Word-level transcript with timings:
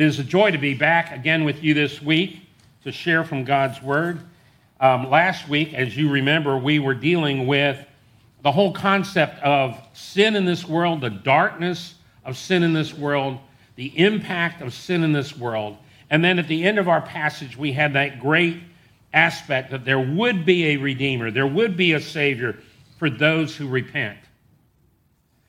It 0.00 0.06
is 0.06 0.18
a 0.18 0.24
joy 0.24 0.50
to 0.50 0.56
be 0.56 0.72
back 0.72 1.12
again 1.12 1.44
with 1.44 1.62
you 1.62 1.74
this 1.74 2.00
week 2.00 2.40
to 2.84 2.90
share 2.90 3.22
from 3.22 3.44
God's 3.44 3.82
Word. 3.82 4.18
Um, 4.80 5.10
last 5.10 5.46
week, 5.46 5.74
as 5.74 5.94
you 5.94 6.08
remember, 6.08 6.56
we 6.56 6.78
were 6.78 6.94
dealing 6.94 7.46
with 7.46 7.78
the 8.40 8.50
whole 8.50 8.72
concept 8.72 9.42
of 9.42 9.78
sin 9.92 10.36
in 10.36 10.46
this 10.46 10.66
world, 10.66 11.02
the 11.02 11.10
darkness 11.10 11.96
of 12.24 12.38
sin 12.38 12.62
in 12.62 12.72
this 12.72 12.94
world, 12.94 13.40
the 13.76 13.88
impact 13.98 14.62
of 14.62 14.72
sin 14.72 15.04
in 15.04 15.12
this 15.12 15.36
world. 15.36 15.76
And 16.08 16.24
then 16.24 16.38
at 16.38 16.48
the 16.48 16.64
end 16.64 16.78
of 16.78 16.88
our 16.88 17.02
passage, 17.02 17.58
we 17.58 17.70
had 17.70 17.92
that 17.92 18.20
great 18.20 18.56
aspect 19.12 19.70
that 19.70 19.84
there 19.84 20.00
would 20.00 20.46
be 20.46 20.68
a 20.68 20.76
Redeemer, 20.78 21.30
there 21.30 21.46
would 21.46 21.76
be 21.76 21.92
a 21.92 22.00
Savior 22.00 22.56
for 22.98 23.10
those 23.10 23.54
who 23.54 23.68
repent. 23.68 24.16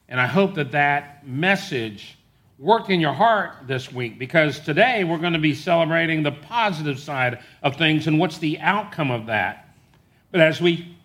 And 0.10 0.20
I 0.20 0.28
hope 0.28 0.56
that 0.56 0.74
that 0.74 1.26
message 1.26 2.18
worked 2.62 2.92
in 2.92 3.00
your 3.00 3.14
heart 3.14 3.56
this 3.66 3.92
week 3.92 4.20
because 4.20 4.60
today 4.60 5.04
we're 5.04 5.18
going 5.18 5.34
to 5.34 5.40
be 5.40 5.56
celebrating 5.56 6.22
the 6.22 6.32
positive 6.32 7.00
side 7.00 7.40
of 7.64 7.76
things 7.76 8.06
and 8.06 8.20
what's 8.20 8.38
the 8.38 8.60
outcome 8.60 9.10
of 9.10 9.26
that. 9.26 9.74
But 10.30 10.42
as 10.42 10.62
we 10.62 10.96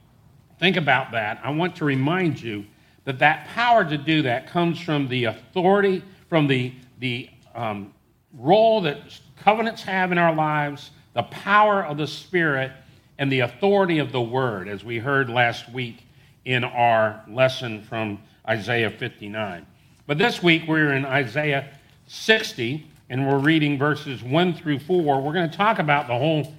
think 0.61 0.77
about 0.77 1.13
that, 1.13 1.41
I 1.43 1.51
want 1.51 1.77
to 1.77 1.87
remind 1.87 2.43
you 2.43 2.67
that 3.05 3.21
that 3.21 3.47
power 3.49 3.87
to 3.87 3.97
do 3.97 4.21
that 4.23 4.49
comes 4.49 4.79
from 4.79 5.09
the 5.09 5.25
authority, 5.25 6.05
from 6.29 6.47
the, 6.47 6.75
the 6.99 7.31
um, 7.55 7.95
role 8.35 8.83
that 8.83 9.19
covenants 9.39 9.83
have 9.83 10.13
in 10.13 10.19
our 10.19 10.35
lives, 10.35 10.91
the 11.15 11.23
power 11.23 11.83
of 11.83 11.97
the 11.97 12.07
Spirit, 12.07 12.71
and 13.17 13.33
the 13.33 13.41
authority 13.41 13.99
of 13.99 14.13
the 14.13 14.21
Word, 14.21 14.69
as 14.69 14.85
we 14.85 14.99
heard 14.99 15.31
last 15.31 15.73
week 15.73 16.07
in 16.45 16.65
our 16.65 17.25
lesson 17.27 17.83
from 17.83 18.21
Isaiah 18.47 18.91
59. 18.91 19.67
But 20.07 20.19
this 20.19 20.41
week 20.41 20.69
we're 20.69 20.93
in 20.93 21.05
Isaiah 21.05 21.69
60 22.07 22.87
and 23.11 23.27
we're 23.27 23.39
reading 23.39 23.77
verses 23.77 24.23
1 24.23 24.55
through 24.55 24.79
4. 24.79 25.21
We're 25.21 25.33
going 25.33 25.51
to 25.51 25.57
talk 25.57 25.81
about 25.81 26.07
the 26.07 26.17
whole 26.17 26.55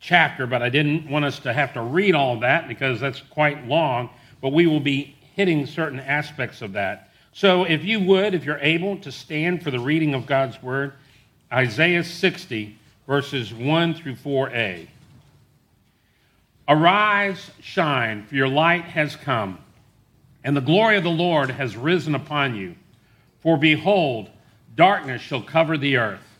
chapter, 0.00 0.48
but 0.48 0.60
I 0.60 0.68
didn't 0.68 1.08
want 1.08 1.24
us 1.24 1.38
to 1.40 1.52
have 1.52 1.72
to 1.74 1.82
read 1.82 2.16
all 2.16 2.40
that 2.40 2.66
because 2.66 2.98
that's 2.98 3.20
quite 3.20 3.68
long, 3.68 4.10
but 4.40 4.48
we 4.48 4.66
will 4.66 4.80
be 4.80 5.14
hitting 5.36 5.64
certain 5.64 6.00
aspects 6.00 6.60
of 6.60 6.72
that. 6.72 7.10
So 7.32 7.64
if 7.64 7.84
you 7.84 8.00
would, 8.00 8.34
if 8.34 8.44
you're 8.44 8.58
able 8.58 8.96
to 8.98 9.12
stand 9.12 9.62
for 9.62 9.70
the 9.70 9.78
reading 9.78 10.14
of 10.14 10.26
God's 10.26 10.60
word, 10.60 10.94
Isaiah 11.52 12.02
60, 12.02 12.76
verses 13.06 13.54
1 13.54 13.94
through 13.94 14.16
4a. 14.16 14.88
Arise, 16.66 17.50
shine, 17.60 18.26
for 18.26 18.34
your 18.34 18.48
light 18.48 18.84
has 18.84 19.14
come 19.14 19.58
and 20.42 20.56
the 20.56 20.60
glory 20.60 20.96
of 20.96 21.04
the 21.04 21.10
Lord 21.10 21.50
has 21.50 21.76
risen 21.76 22.14
upon 22.14 22.54
you. 22.54 22.74
For 23.40 23.56
behold, 23.56 24.30
darkness 24.74 25.22
shall 25.22 25.42
cover 25.42 25.76
the 25.76 25.96
earth, 25.96 26.38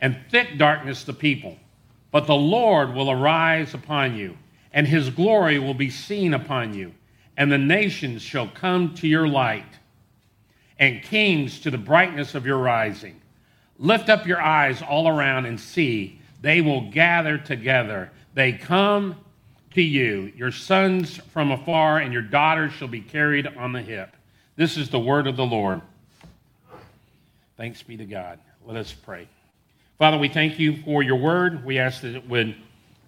and 0.00 0.18
thick 0.30 0.58
darkness 0.58 1.04
the 1.04 1.12
people. 1.12 1.56
But 2.10 2.26
the 2.26 2.34
Lord 2.34 2.94
will 2.94 3.10
arise 3.10 3.74
upon 3.74 4.16
you, 4.16 4.36
and 4.72 4.86
his 4.86 5.10
glory 5.10 5.58
will 5.58 5.74
be 5.74 5.90
seen 5.90 6.34
upon 6.34 6.74
you, 6.74 6.94
and 7.36 7.50
the 7.50 7.58
nations 7.58 8.22
shall 8.22 8.48
come 8.48 8.94
to 8.96 9.08
your 9.08 9.26
light, 9.26 9.78
and 10.78 11.02
kings 11.02 11.60
to 11.60 11.70
the 11.70 11.78
brightness 11.78 12.34
of 12.34 12.46
your 12.46 12.58
rising. 12.58 13.20
Lift 13.78 14.08
up 14.08 14.26
your 14.26 14.40
eyes 14.40 14.82
all 14.82 15.08
around 15.08 15.46
and 15.46 15.58
see, 15.58 16.20
they 16.40 16.60
will 16.60 16.90
gather 16.90 17.38
together. 17.38 18.10
They 18.34 18.52
come 18.52 19.16
to 19.74 19.82
you. 19.82 20.32
Your 20.36 20.52
sons 20.52 21.18
from 21.32 21.50
afar 21.50 21.98
and 21.98 22.12
your 22.12 22.22
daughters 22.22 22.72
shall 22.72 22.88
be 22.88 23.00
carried 23.00 23.46
on 23.46 23.72
the 23.72 23.82
hip. 23.82 24.14
This 24.56 24.76
is 24.76 24.90
the 24.90 24.98
word 24.98 25.26
of 25.26 25.36
the 25.36 25.44
Lord. 25.44 25.80
Thanks 27.56 27.82
be 27.82 27.96
to 27.96 28.04
God. 28.04 28.38
Let 28.66 28.76
us 28.76 28.92
pray. 28.92 29.28
Father, 29.98 30.18
we 30.18 30.28
thank 30.28 30.58
you 30.58 30.76
for 30.82 31.02
your 31.02 31.16
word. 31.16 31.64
We 31.64 31.78
ask 31.78 32.02
that 32.02 32.14
it 32.14 32.28
would 32.28 32.54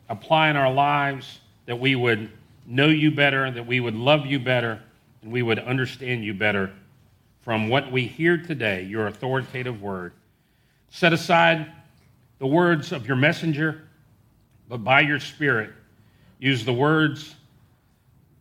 apply 0.09 0.51
in 0.51 0.57
our 0.57 0.73
lives, 0.73 1.41
that 1.67 1.79
we 1.79 1.97
would 1.97 2.31
know 2.67 2.89
you 2.89 3.11
better, 3.11 3.51
that 3.51 3.67
we 3.67 3.81
would 3.81 3.95
love 3.95 4.27
you 4.27 4.39
better, 4.39 4.81
and 5.23 5.33
we 5.33 5.43
would 5.43 5.59
understand 5.59 6.25
you 6.25 6.35
better 6.35 6.71
from 7.43 7.69
what 7.69 7.93
we 7.93 8.07
hear 8.07 8.39
today, 8.39 8.83
your 8.85 9.07
authoritative 9.07 9.83
word. 9.83 10.13
Set 10.91 11.13
aside 11.13 11.71
the 12.39 12.47
words 12.47 12.93
of 12.93 13.07
your 13.07 13.17
messenger, 13.17 13.83
but 14.69 14.79
by 14.79 15.01
your 15.01 15.21
Spirit, 15.21 15.71
use 16.45 16.63
the 16.63 16.73
words 16.75 17.35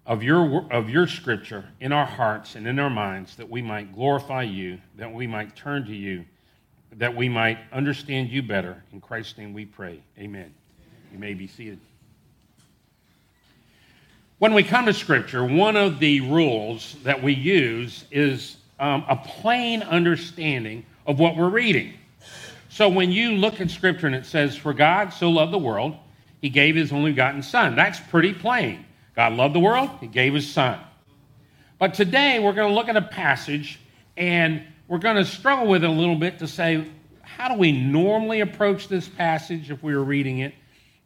of 0.06 0.22
your, 0.22 0.70
of 0.74 0.90
your 0.90 1.08
scripture 1.08 1.64
in 1.80 1.94
our 1.94 2.06
hearts 2.06 2.56
and 2.56 2.68
in 2.68 2.78
our 2.78 2.90
minds 2.90 3.38
that 3.38 3.50
we 3.50 3.62
might 3.62 3.96
glorify 3.96 4.44
you, 4.44 4.78
that 4.98 5.10
we 5.10 5.26
might 5.26 5.56
turn 5.56 5.86
to 5.86 5.96
you, 5.96 6.26
that 6.98 7.16
we 7.16 7.30
might 7.30 7.58
understand 7.72 8.30
you 8.30 8.44
better. 8.44 8.84
In 8.92 9.00
Christ's 9.00 9.38
name 9.38 9.54
we 9.54 9.64
pray. 9.64 10.02
Amen. 10.20 10.54
You 11.14 11.18
may 11.20 11.34
be 11.34 11.48
seated. 11.48 11.80
When 14.38 14.54
we 14.54 14.64
come 14.64 14.86
to 14.88 14.94
Scripture, 14.94 15.46
one 15.46 15.78
of 15.78 16.00
the 16.00 16.20
rules 16.20 16.98
that 17.04 17.24
we 17.24 17.34
use 17.34 18.04
is 18.12 18.58
um, 18.82 19.06
a 19.08 19.16
plain 19.16 19.82
understanding 19.82 20.86
of 21.08 21.20
what 21.20 21.38
we're 21.38 21.48
reading. 21.48 21.94
So 22.68 22.90
when 22.90 23.14
you 23.14 23.32
look 23.32 23.62
at 23.62 23.72
Scripture 23.72 24.08
and 24.08 24.16
it 24.16 24.26
says, 24.26 24.58
For 24.58 24.74
God 24.74 25.14
so 25.14 25.30
loved 25.30 25.54
the 25.54 25.58
world 25.58 25.96
he 26.44 26.50
gave 26.50 26.76
his 26.76 26.92
only 26.92 27.12
begotten 27.12 27.42
Son. 27.42 27.74
That's 27.74 28.02
pretty 28.02 28.34
plain. 28.34 28.86
God 29.16 29.32
loved 29.32 29.56
the 29.56 29.62
world, 29.62 29.90
he 30.02 30.08
gave 30.08 30.34
his 30.34 30.52
Son. 30.52 30.78
But 31.80 31.94
today 31.94 32.38
we're 32.40 32.52
going 32.52 32.68
to 32.68 32.76
look 32.76 32.90
at 32.90 32.98
a 32.98 33.02
passage 33.02 33.80
and 34.18 34.62
we're 34.90 34.98
going 34.98 35.16
to 35.16 35.24
struggle 35.24 35.68
with 35.68 35.86
it 35.86 35.90
a 35.90 35.94
little 35.94 36.18
bit 36.18 36.40
to 36.40 36.48
say, 36.48 36.86
how 37.22 37.48
do 37.48 37.58
we 37.58 37.72
normally 37.72 38.42
approach 38.42 38.90
this 38.90 39.08
passage 39.08 39.72
if 39.72 39.82
we 39.82 39.96
were 39.96 40.04
reading 40.04 40.40
it? 40.40 40.54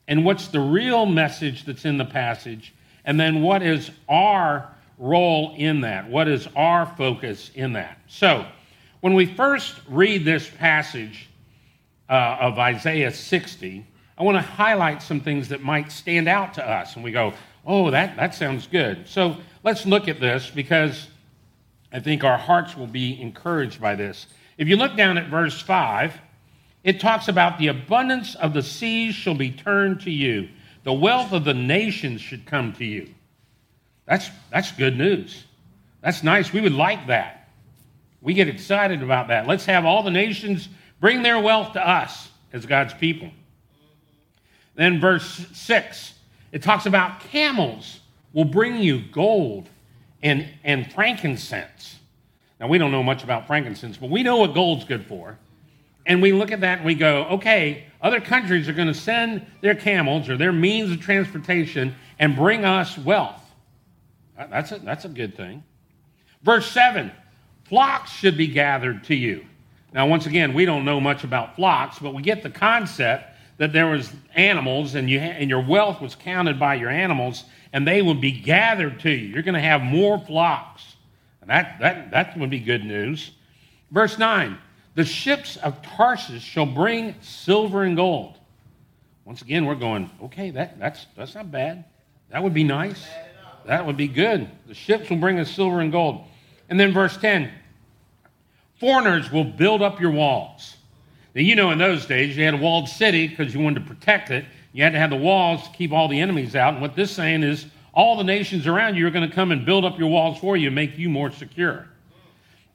And 0.07 0.25
what's 0.25 0.47
the 0.47 0.59
real 0.59 1.05
message 1.05 1.65
that's 1.65 1.85
in 1.85 1.99
the 1.99 2.05
passage? 2.05 2.73
And 3.05 3.19
then 3.19 3.43
what 3.43 3.61
is 3.61 3.91
our 4.09 4.73
role 4.97 5.53
in 5.55 5.81
that? 5.81 6.09
What 6.09 6.27
is 6.27 6.47
our 6.55 6.87
focus 6.97 7.51
in 7.53 7.73
that? 7.73 7.99
So, 8.07 8.43
when 9.01 9.13
we 9.13 9.27
first 9.27 9.75
read 9.87 10.25
this 10.25 10.49
passage 10.49 11.29
uh, 12.09 12.37
of 12.39 12.57
Isaiah 12.57 13.11
60, 13.11 13.85
I 14.17 14.23
want 14.23 14.35
to 14.35 14.41
highlight 14.41 15.01
some 15.01 15.19
things 15.19 15.49
that 15.49 15.61
might 15.61 15.91
stand 15.91 16.27
out 16.27 16.55
to 16.55 16.67
us. 16.67 16.95
And 16.95 17.03
we 17.03 17.11
go, 17.11 17.33
oh, 17.65 17.91
that, 17.91 18.15
that 18.17 18.33
sounds 18.33 18.65
good. 18.65 19.07
So 19.07 19.37
let's 19.63 19.85
look 19.85 20.07
at 20.07 20.19
this 20.19 20.49
because 20.49 21.07
I 21.91 21.99
think 21.99 22.23
our 22.23 22.37
hearts 22.37 22.75
will 22.75 22.87
be 22.87 23.21
encouraged 23.21 23.79
by 23.79 23.95
this. 23.95 24.27
If 24.57 24.67
you 24.67 24.75
look 24.75 24.95
down 24.97 25.17
at 25.17 25.29
verse 25.29 25.61
5, 25.61 26.19
it 26.83 26.99
talks 26.99 27.27
about 27.27 27.59
the 27.59 27.67
abundance 27.67 28.35
of 28.35 28.53
the 28.53 28.63
seas 28.63 29.13
shall 29.13 29.35
be 29.35 29.51
turned 29.51 30.01
to 30.01 30.11
you, 30.11 30.49
the 30.83 30.93
wealth 30.93 31.33
of 31.33 31.43
the 31.43 31.53
nations 31.53 32.21
should 32.21 32.45
come 32.45 32.73
to 32.73 32.85
you. 32.85 33.13
That's, 34.05 34.29
that's 34.49 34.71
good 34.71 34.97
news. 34.97 35.43
That's 36.01 36.23
nice. 36.23 36.53
We 36.53 36.61
would 36.61 36.73
like 36.73 37.07
that. 37.07 37.49
We 38.21 38.33
get 38.33 38.47
excited 38.47 39.03
about 39.03 39.27
that. 39.27 39.47
Let's 39.47 39.65
have 39.65 39.85
all 39.85 40.01
the 40.01 40.11
nations 40.11 40.69
bring 40.99 41.21
their 41.21 41.39
wealth 41.39 41.73
to 41.73 41.87
us 41.87 42.29
as 42.53 42.65
God's 42.65 42.93
people. 42.93 43.29
Then, 44.77 44.99
verse 44.99 45.45
6, 45.53 46.13
it 46.51 46.61
talks 46.61 46.85
about 46.85 47.19
camels 47.19 47.99
will 48.31 48.45
bring 48.45 48.77
you 48.77 49.01
gold 49.11 49.67
and, 50.21 50.47
and 50.63 50.91
frankincense. 50.93 51.97
Now, 52.59 52.67
we 52.67 52.77
don't 52.77 52.91
know 52.91 53.03
much 53.03 53.23
about 53.23 53.47
frankincense, 53.47 53.97
but 53.97 54.11
we 54.11 54.21
know 54.21 54.37
what 54.37 54.53
gold's 54.53 54.85
good 54.85 55.05
for. 55.05 55.37
And 56.05 56.21
we 56.21 56.31
look 56.31 56.51
at 56.51 56.61
that 56.61 56.77
and 56.77 56.85
we 56.85 56.93
go, 56.93 57.25
okay, 57.25 57.85
other 58.01 58.21
countries 58.21 58.69
are 58.69 58.73
going 58.73 58.87
to 58.87 58.93
send 58.93 59.45
their 59.61 59.75
camels 59.75 60.29
or 60.29 60.37
their 60.37 60.53
means 60.53 60.91
of 60.91 61.01
transportation 61.01 61.95
and 62.19 62.35
bring 62.35 62.63
us 62.63 62.97
wealth. 62.99 63.41
That's 64.37 64.71
a, 64.71 64.79
that's 64.79 65.05
a 65.05 65.09
good 65.09 65.35
thing. 65.35 65.63
Verse 66.43 66.69
7 66.71 67.11
flocks 67.65 68.11
should 68.11 68.37
be 68.37 68.47
gathered 68.47 69.03
to 69.05 69.15
you. 69.15 69.43
Now, 69.91 70.05
once 70.05 70.27
again, 70.27 70.53
we 70.53 70.65
don't 70.65 70.85
know 70.85 70.99
much 70.99 71.23
about 71.23 71.55
flocks, 71.55 71.97
but 71.97 72.13
we 72.13 72.21
get 72.21 72.43
the 72.43 72.49
concept 72.51 73.33
that 73.57 73.73
there 73.73 73.87
was 73.87 74.11
animals 74.35 74.95
and, 74.95 75.09
you, 75.09 75.19
and 75.19 75.49
your 75.49 75.61
wealth 75.61 75.99
was 75.99 76.15
counted 76.15 76.59
by 76.59 76.75
your 76.75 76.89
animals. 76.89 77.43
and 77.73 77.87
they 77.87 78.01
will 78.01 78.15
be 78.15 78.31
gathered 78.31 78.99
to 79.01 79.11
you. 79.11 79.27
You're 79.27 79.43
going 79.43 79.55
to 79.55 79.59
have 79.59 79.81
more 79.81 80.19
flocks. 80.19 80.95
And 81.41 81.49
that, 81.49 81.79
that, 81.79 82.11
that 82.11 82.37
would 82.37 82.49
be 82.49 82.59
good 82.59 82.85
news. 82.85 83.31
Verse 83.91 84.17
9 84.17 84.57
The 84.95 85.05
ships 85.05 85.57
of 85.57 85.81
Tarsus 85.81 86.41
shall 86.41 86.65
bring 86.65 87.15
silver 87.21 87.83
and 87.83 87.95
gold. 87.95 88.37
Once 89.25 89.41
again, 89.41 89.65
we're 89.65 89.75
going, 89.75 90.09
okay, 90.23 90.51
that, 90.51 90.79
that's, 90.79 91.05
that's 91.17 91.35
not 91.35 91.51
bad. 91.51 91.83
That 92.29 92.43
would 92.43 92.53
be 92.53 92.63
nice. 92.63 93.05
That 93.65 93.85
would 93.85 93.97
be 93.97 94.07
good. 94.07 94.49
The 94.67 94.73
ships 94.73 95.09
will 95.09 95.17
bring 95.17 95.39
us 95.39 95.51
silver 95.51 95.81
and 95.81 95.91
gold. 95.91 96.23
And 96.69 96.79
then 96.79 96.93
verse 96.93 97.17
10 97.17 97.51
Foreigners 98.79 99.31
will 99.31 99.43
build 99.43 99.81
up 99.81 99.99
your 99.99 100.11
walls. 100.11 100.76
Now, 101.37 101.43
you 101.43 101.55
know, 101.55 101.69
in 101.69 101.77
those 101.77 102.07
days, 102.07 102.35
you 102.35 102.43
had 102.43 102.55
a 102.55 102.57
walled 102.57 102.89
city 102.89 103.27
because 103.27 103.53
you 103.53 103.59
wanted 103.59 103.85
to 103.85 103.93
protect 103.93 104.31
it. 104.31 104.43
You 104.73 104.81
had 104.81 104.93
to 104.93 104.97
have 104.97 105.11
the 105.11 105.17
walls 105.17 105.61
to 105.67 105.69
keep 105.69 105.91
all 105.91 106.07
the 106.07 106.19
enemies 106.19 106.55
out. 106.55 106.73
And 106.73 106.81
what 106.81 106.95
this 106.95 107.11
saying 107.11 107.43
is, 107.43 107.67
all 107.93 108.17
the 108.17 108.23
nations 108.23 108.65
around 108.65 108.95
you 108.95 109.05
are 109.05 109.11
going 109.11 109.29
to 109.29 109.35
come 109.35 109.51
and 109.51 109.63
build 109.63 109.85
up 109.85 109.99
your 109.99 110.09
walls 110.09 110.39
for 110.39 110.57
you 110.57 110.69
and 110.69 110.75
make 110.75 110.97
you 110.97 111.09
more 111.09 111.29
secure. 111.29 111.87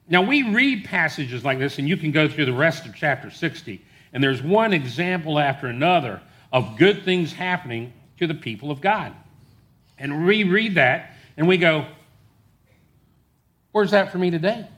Now, 0.07 0.21
we 0.21 0.43
read 0.43 0.85
passages 0.85 1.43
like 1.43 1.59
this, 1.59 1.77
and 1.77 1.89
you 1.89 1.97
can 1.97 2.11
go 2.11 2.29
through 2.29 2.45
the 2.45 2.53
rest 2.53 2.85
of 2.85 2.95
chapter 2.95 3.29
60, 3.29 3.83
and 4.13 4.23
there's 4.23 4.41
one 4.41 4.71
example 4.71 5.39
after 5.39 5.67
another 5.67 6.21
of 6.53 6.77
good 6.77 7.03
things 7.03 7.33
happening 7.33 7.91
to 8.19 8.27
the 8.27 8.33
people 8.33 8.71
of 8.71 8.79
God. 8.79 9.13
And 9.97 10.25
we 10.25 10.45
read 10.45 10.75
that, 10.75 11.11
and 11.35 11.49
we 11.49 11.57
go, 11.57 11.85
Where's 13.73 13.91
that 13.91 14.09
for 14.09 14.19
me 14.19 14.31
today? 14.31 14.69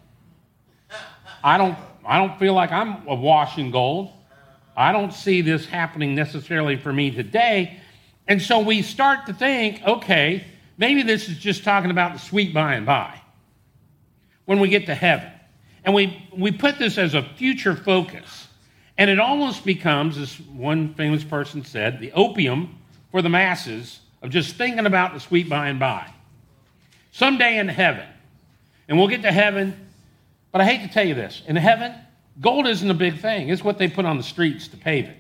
I 1.44 1.60
don't, 1.60 1.78
I 2.06 2.20
don't 2.20 2.38
feel 2.40 2.54
like 2.54 2.72
I'm 2.72 3.08
awash 3.08 3.58
in 3.58 3.72
gold. 3.72 4.12
I 4.78 4.92
don't 4.92 5.14
see 5.14 5.42
this 5.42 5.66
happening 5.66 6.16
necessarily 6.16 6.76
for 6.76 6.92
me 6.92 7.12
today. 7.12 7.80
And 8.28 8.42
so 8.42 8.60
we 8.60 8.82
start 8.82 9.26
to 9.28 9.34
think, 9.34 9.82
okay, 9.84 10.46
maybe 10.78 11.04
this 11.04 11.30
is 11.30 11.38
just 11.38 11.64
talking 11.64 11.92
about 11.92 12.14
the 12.14 12.20
sweet 12.20 12.54
by 12.54 12.76
and 12.76 12.86
by 12.86 13.22
when 14.46 14.60
we 14.60 14.70
get 14.70 14.86
to 14.88 14.96
heaven. 14.96 15.32
And 15.84 15.94
we, 15.94 16.28
we 16.36 16.52
put 16.52 16.78
this 16.78 16.98
as 16.98 17.14
a 17.14 17.22
future 17.22 17.76
focus. 17.76 18.48
And 18.98 19.10
it 19.10 19.20
almost 19.20 19.66
becomes, 19.66 20.18
as 20.18 20.40
one 20.40 20.94
famous 20.96 21.24
person 21.24 21.64
said, 21.64 22.00
the 22.00 22.12
opium 22.14 22.78
for 23.12 23.22
the 23.22 23.30
masses 23.30 24.00
of 24.22 24.30
just 24.30 24.56
thinking 24.56 24.86
about 24.86 25.14
the 25.14 25.20
sweet 25.20 25.50
by 25.50 25.68
and 25.68 25.80
by. 25.80 26.10
Someday 27.12 27.60
in 27.60 27.68
heaven, 27.68 28.08
and 28.88 28.98
we'll 28.98 29.08
get 29.08 29.22
to 29.22 29.32
heaven, 29.32 29.85
but 30.56 30.62
I 30.62 30.64
hate 30.64 30.88
to 30.88 30.94
tell 30.94 31.06
you 31.06 31.16
this 31.16 31.44
in 31.48 31.58
heaven, 31.58 31.94
gold 32.40 32.66
isn't 32.66 32.90
a 32.90 32.94
big 32.94 33.20
thing. 33.20 33.50
It's 33.50 33.62
what 33.62 33.78
they 33.78 33.90
put 33.90 34.06
on 34.06 34.16
the 34.16 34.24
streets 34.24 34.70
to 34.70 34.78
pave 34.78 35.04
it. 35.04 35.18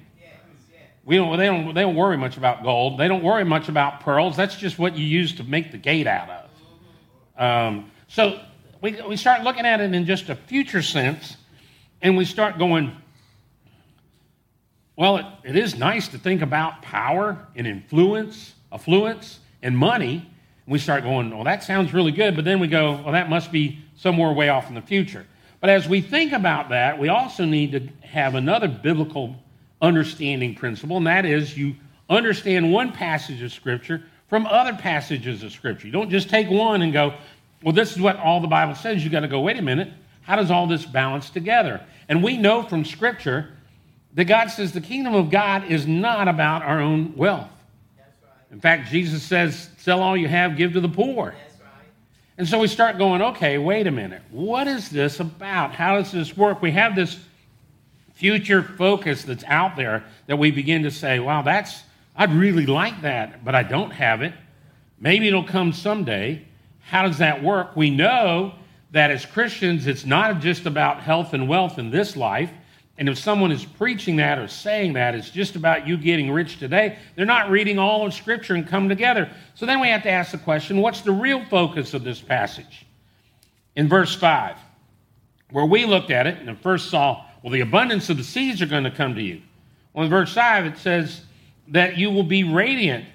We 1.04 1.18
don't, 1.18 1.38
they, 1.38 1.48
don't, 1.48 1.74
they 1.74 1.82
don't 1.82 1.98
worry 1.98 2.16
much 2.16 2.38
about 2.38 2.64
gold. 2.64 2.98
They 2.98 3.10
don't 3.10 3.22
worry 3.22 3.44
much 3.44 3.68
about 3.68 4.00
pearls. 4.00 4.38
That's 4.38 4.56
just 4.56 4.80
what 4.80 4.98
you 4.98 5.06
use 5.06 5.36
to 5.36 5.44
make 5.44 5.74
the 5.74 5.78
gate 5.78 6.08
out 6.08 6.30
of. 6.30 7.44
Um, 7.44 7.92
so 8.08 8.40
we, 8.80 8.98
we 9.02 9.18
start 9.18 9.44
looking 9.44 9.66
at 9.66 9.82
it 9.82 9.94
in 9.94 10.06
just 10.06 10.30
a 10.30 10.36
future 10.36 10.82
sense, 10.82 11.36
and 12.02 12.16
we 12.16 12.24
start 12.24 12.58
going, 12.58 12.96
well, 14.96 15.18
it, 15.18 15.26
it 15.44 15.58
is 15.58 15.78
nice 15.78 16.08
to 16.08 16.18
think 16.18 16.44
about 16.44 16.82
power 16.82 17.46
and 17.58 17.68
influence, 17.68 18.54
affluence, 18.72 19.40
and 19.62 19.78
money. 19.78 20.14
And 20.66 20.72
we 20.72 20.80
start 20.80 21.04
going, 21.04 21.30
well, 21.32 21.44
that 21.44 21.62
sounds 21.62 21.94
really 21.94 22.14
good, 22.14 22.38
but 22.38 22.46
then 22.46 22.62
we 22.62 22.68
go, 22.68 22.94
well, 23.04 23.12
that 23.12 23.30
must 23.30 23.52
be 23.52 23.85
somewhere 23.96 24.32
way 24.34 24.50
off 24.50 24.70
in 24.70 24.76
the 24.76 24.82
future. 24.82 25.26
But 25.62 25.70
as 25.70 25.88
we 25.88 26.02
think 26.02 26.32
about 26.32 26.70
that, 26.70 27.00
we 27.00 27.10
also 27.10 27.46
need 27.46 27.72
to 27.72 28.08
have 28.08 28.36
another 28.36 28.68
biblical 28.68 29.36
understanding 29.82 30.56
principle, 30.56 30.98
and 30.98 31.08
that 31.08 31.26
is 31.26 31.58
you 31.58 31.76
understand 32.10 32.72
one 32.72 32.92
passage 32.92 33.42
of 33.42 33.52
Scripture 33.52 34.04
from 34.28 34.46
other 34.46 34.74
passages 34.74 35.44
of 35.44 35.52
Scripture. 35.52 35.88
You 35.88 35.94
don't 35.94 36.10
just 36.10 36.30
take 36.30 36.50
one 36.50 36.82
and 36.82 36.94
go, 36.94 37.14
well, 37.64 37.74
this 37.74 37.92
is 37.92 38.02
what 38.02 38.18
all 38.18 38.42
the 38.42 38.48
Bible 38.48 38.76
says. 38.76 39.04
You've 39.04 39.12
got 39.12 39.22
to 39.22 39.28
go, 39.28 39.42
wait 39.42 39.58
a 39.58 39.62
minute, 39.62 39.92
how 40.22 40.36
does 40.36 40.52
all 40.52 40.68
this 40.68 40.86
balance 40.86 41.30
together? 41.30 41.82
And 42.10 42.24
we 42.24 42.38
know 42.38 42.64
from 42.64 42.86
Scripture 42.86 43.50
that 44.14 44.26
God 44.26 44.48
says 44.48 44.72
the 44.72 44.82
kingdom 44.82 45.14
of 45.14 45.30
God 45.30 45.72
is 45.72 45.86
not 45.88 46.28
about 46.28 46.64
our 46.64 46.80
own 46.80 47.16
wealth. 47.16 47.50
In 48.52 48.62
fact, 48.62 48.90
Jesus 48.90 49.24
says, 49.24 49.70
sell 49.78 50.02
all 50.02 50.16
you 50.16 50.28
have, 50.28 50.56
give 50.56 50.74
to 50.74 50.80
the 50.80 50.90
poor. 50.90 51.36
And 52.38 52.48
so 52.48 52.60
we 52.60 52.68
start 52.68 52.98
going, 52.98 53.22
okay, 53.22 53.58
wait 53.58 53.88
a 53.88 53.92
minute. 53.92 54.22
What 54.30 54.68
is 54.68 54.90
this 54.90 55.20
about? 55.20 55.74
How 55.74 55.98
does 55.98 56.12
this 56.12 56.36
work? 56.36 56.62
We 56.62 56.72
have 56.72 56.96
this 56.96 57.18
future 58.14 58.62
focus 58.62 59.24
that's 59.24 59.44
out 59.46 59.76
there 59.76 60.04
that 60.28 60.38
we 60.38 60.52
begin 60.52 60.84
to 60.84 60.92
say, 60.92 61.20
wow, 61.20 61.42
that's, 61.42 61.84
I'd 62.16 62.34
really 62.34 62.66
like 62.66 63.02
that, 63.02 63.46
but 63.46 63.56
I 63.56 63.64
don't 63.64 63.92
have 63.92 64.22
it. 64.22 64.34
Maybe 65.00 65.28
it'll 65.28 65.44
come 65.44 65.72
someday. 65.72 66.46
How 66.82 67.04
does 67.04 67.20
that 67.20 67.42
work? 67.42 67.76
We 67.76 67.90
know 67.90 68.56
that 68.92 69.12
as 69.12 69.26
Christians, 69.26 69.88
it's 69.88 70.06
not 70.06 70.40
just 70.40 70.66
about 70.66 71.02
health 71.02 71.34
and 71.34 71.48
wealth 71.48 71.80
in 71.80 71.90
this 71.90 72.16
life. 72.16 72.52
And 72.98 73.10
if 73.10 73.18
someone 73.18 73.52
is 73.52 73.66
preaching 73.66 74.16
that 74.18 74.40
or 74.40 74.48
saying 74.48 74.94
that, 74.94 75.16
it's 75.16 75.30
just 75.30 75.56
about 75.56 75.86
you 75.86 75.98
getting 75.98 76.32
rich 76.32 76.60
today, 76.60 76.98
they're 77.16 77.26
not 77.26 77.50
reading 77.50 77.78
all 77.78 78.06
of 78.06 78.14
Scripture 78.14 78.56
and 78.56 78.66
come 78.66 78.88
together. 78.88 79.30
So 79.54 79.66
then 79.66 79.82
we 79.82 79.90
have 79.90 80.04
to 80.04 80.10
ask 80.10 80.32
the 80.32 80.38
question 80.38 80.82
what's 80.82 81.02
the 81.02 81.12
real 81.12 81.44
focus 81.46 81.94
of 81.94 82.04
this 82.04 82.22
passage? 82.22 82.86
In 83.76 83.90
verse 83.90 84.16
5, 84.16 84.56
where 85.52 85.66
we 85.66 85.86
looked 85.86 86.10
at 86.10 86.26
it 86.26 86.38
and 86.40 86.58
first 86.60 86.90
saw 86.90 87.26
well, 87.46 87.52
the 87.52 87.62
abundance 87.62 88.10
of 88.10 88.18
the 88.18 88.24
seas 88.24 88.60
are 88.64 88.66
going 88.66 88.86
to 88.86 88.92
come 88.92 89.14
to 89.14 89.22
you. 89.22 89.40
Well, 89.94 90.06
in 90.06 90.10
verse 90.10 90.34
5, 90.34 90.66
it 90.66 90.80
says 90.80 91.22
that 91.68 91.96
you 91.96 92.10
will 92.10 92.24
be 92.24 92.44
radiant. 92.44 93.06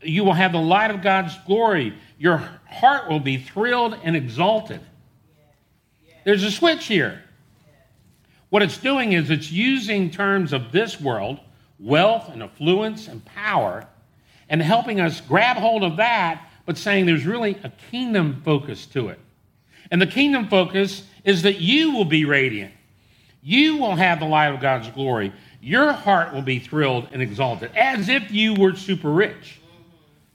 You 0.00 0.22
will 0.22 0.32
have 0.32 0.52
the 0.52 0.60
light 0.60 0.92
of 0.92 1.02
God's 1.02 1.36
glory. 1.44 1.92
Your 2.16 2.36
heart 2.68 3.08
will 3.10 3.18
be 3.18 3.38
thrilled 3.38 3.98
and 4.04 4.14
exalted. 4.14 4.80
There's 6.24 6.44
a 6.44 6.52
switch 6.52 6.86
here. 6.86 7.24
What 8.50 8.62
it's 8.62 8.78
doing 8.78 9.12
is 9.12 9.30
it's 9.30 9.50
using 9.50 10.10
terms 10.10 10.52
of 10.52 10.72
this 10.72 11.00
world, 11.00 11.40
wealth 11.78 12.28
and 12.28 12.42
affluence 12.42 13.08
and 13.08 13.24
power, 13.24 13.86
and 14.48 14.60
helping 14.60 15.00
us 15.00 15.20
grab 15.20 15.56
hold 15.56 15.84
of 15.84 15.96
that, 15.96 16.50
but 16.66 16.76
saying 16.76 17.06
there's 17.06 17.24
really 17.24 17.56
a 17.62 17.70
kingdom 17.90 18.42
focus 18.44 18.86
to 18.86 19.08
it. 19.08 19.20
And 19.90 20.02
the 20.02 20.06
kingdom 20.06 20.48
focus 20.48 21.04
is 21.24 21.42
that 21.42 21.60
you 21.60 21.92
will 21.92 22.04
be 22.04 22.24
radiant. 22.24 22.74
You 23.42 23.76
will 23.76 23.94
have 23.94 24.20
the 24.20 24.26
light 24.26 24.52
of 24.52 24.60
God's 24.60 24.88
glory. 24.88 25.32
Your 25.60 25.92
heart 25.92 26.34
will 26.34 26.42
be 26.42 26.58
thrilled 26.58 27.08
and 27.12 27.22
exalted, 27.22 27.70
as 27.76 28.08
if 28.08 28.30
you 28.30 28.54
were 28.54 28.74
super 28.74 29.10
rich. 29.10 29.60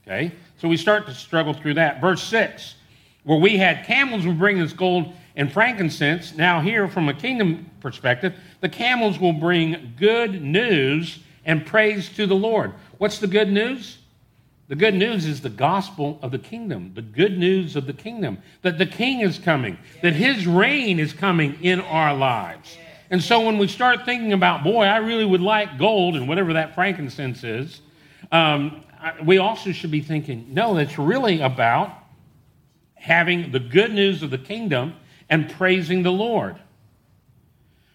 Okay? 0.06 0.32
So 0.58 0.68
we 0.68 0.76
start 0.76 1.06
to 1.06 1.14
struggle 1.14 1.52
through 1.52 1.74
that. 1.74 2.00
Verse 2.00 2.22
6, 2.22 2.76
where 3.24 3.38
we 3.38 3.56
had 3.58 3.84
camels 3.84 4.24
will 4.24 4.34
bring 4.34 4.60
us 4.60 4.72
gold 4.72 5.12
and 5.36 5.52
frankincense. 5.52 6.34
Now, 6.34 6.60
here, 6.60 6.88
from 6.88 7.08
a 7.08 7.14
kingdom 7.14 7.70
perspective, 7.80 8.34
the 8.60 8.68
camels 8.68 9.18
will 9.18 9.34
bring 9.34 9.94
good 9.96 10.42
news 10.42 11.18
and 11.44 11.64
praise 11.64 12.08
to 12.16 12.26
the 12.26 12.34
Lord. 12.34 12.72
What's 12.98 13.18
the 13.18 13.26
good 13.26 13.52
news? 13.52 13.98
The 14.68 14.74
good 14.74 14.94
news 14.94 15.26
is 15.26 15.42
the 15.42 15.50
gospel 15.50 16.18
of 16.22 16.32
the 16.32 16.38
kingdom, 16.38 16.90
the 16.94 17.02
good 17.02 17.38
news 17.38 17.76
of 17.76 17.86
the 17.86 17.92
kingdom, 17.92 18.38
that 18.62 18.78
the 18.78 18.86
king 18.86 19.20
is 19.20 19.38
coming, 19.38 19.78
that 20.02 20.14
his 20.14 20.44
reign 20.46 20.98
is 20.98 21.12
coming 21.12 21.56
in 21.62 21.80
our 21.80 22.16
lives. 22.16 22.76
And 23.10 23.22
so 23.22 23.46
when 23.46 23.58
we 23.58 23.68
start 23.68 24.04
thinking 24.04 24.32
about, 24.32 24.64
boy, 24.64 24.84
I 24.84 24.96
really 24.96 25.24
would 25.24 25.40
like 25.40 25.78
gold 25.78 26.16
and 26.16 26.26
whatever 26.26 26.54
that 26.54 26.74
frankincense 26.74 27.44
is, 27.44 27.80
um, 28.32 28.82
we 29.24 29.38
also 29.38 29.70
should 29.70 29.92
be 29.92 30.00
thinking, 30.00 30.46
no, 30.50 30.76
it's 30.78 30.98
really 30.98 31.40
about 31.40 31.92
having 32.94 33.52
the 33.52 33.60
good 33.60 33.92
news 33.92 34.24
of 34.24 34.30
the 34.30 34.38
kingdom 34.38 34.94
and 35.28 35.50
praising 35.50 36.02
the 36.02 36.12
Lord. 36.12 36.56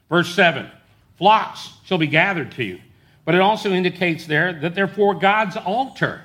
Verse 0.09 0.33
7 0.35 0.69
flocks 1.17 1.69
shall 1.85 1.97
be 1.97 2.07
gathered 2.07 2.51
to 2.53 2.63
you. 2.63 2.79
But 3.25 3.35
it 3.35 3.41
also 3.41 3.71
indicates 3.71 4.25
there 4.25 4.53
that 4.53 4.75
they're 4.75 4.87
for 4.87 5.13
God's 5.13 5.55
altar. 5.55 6.23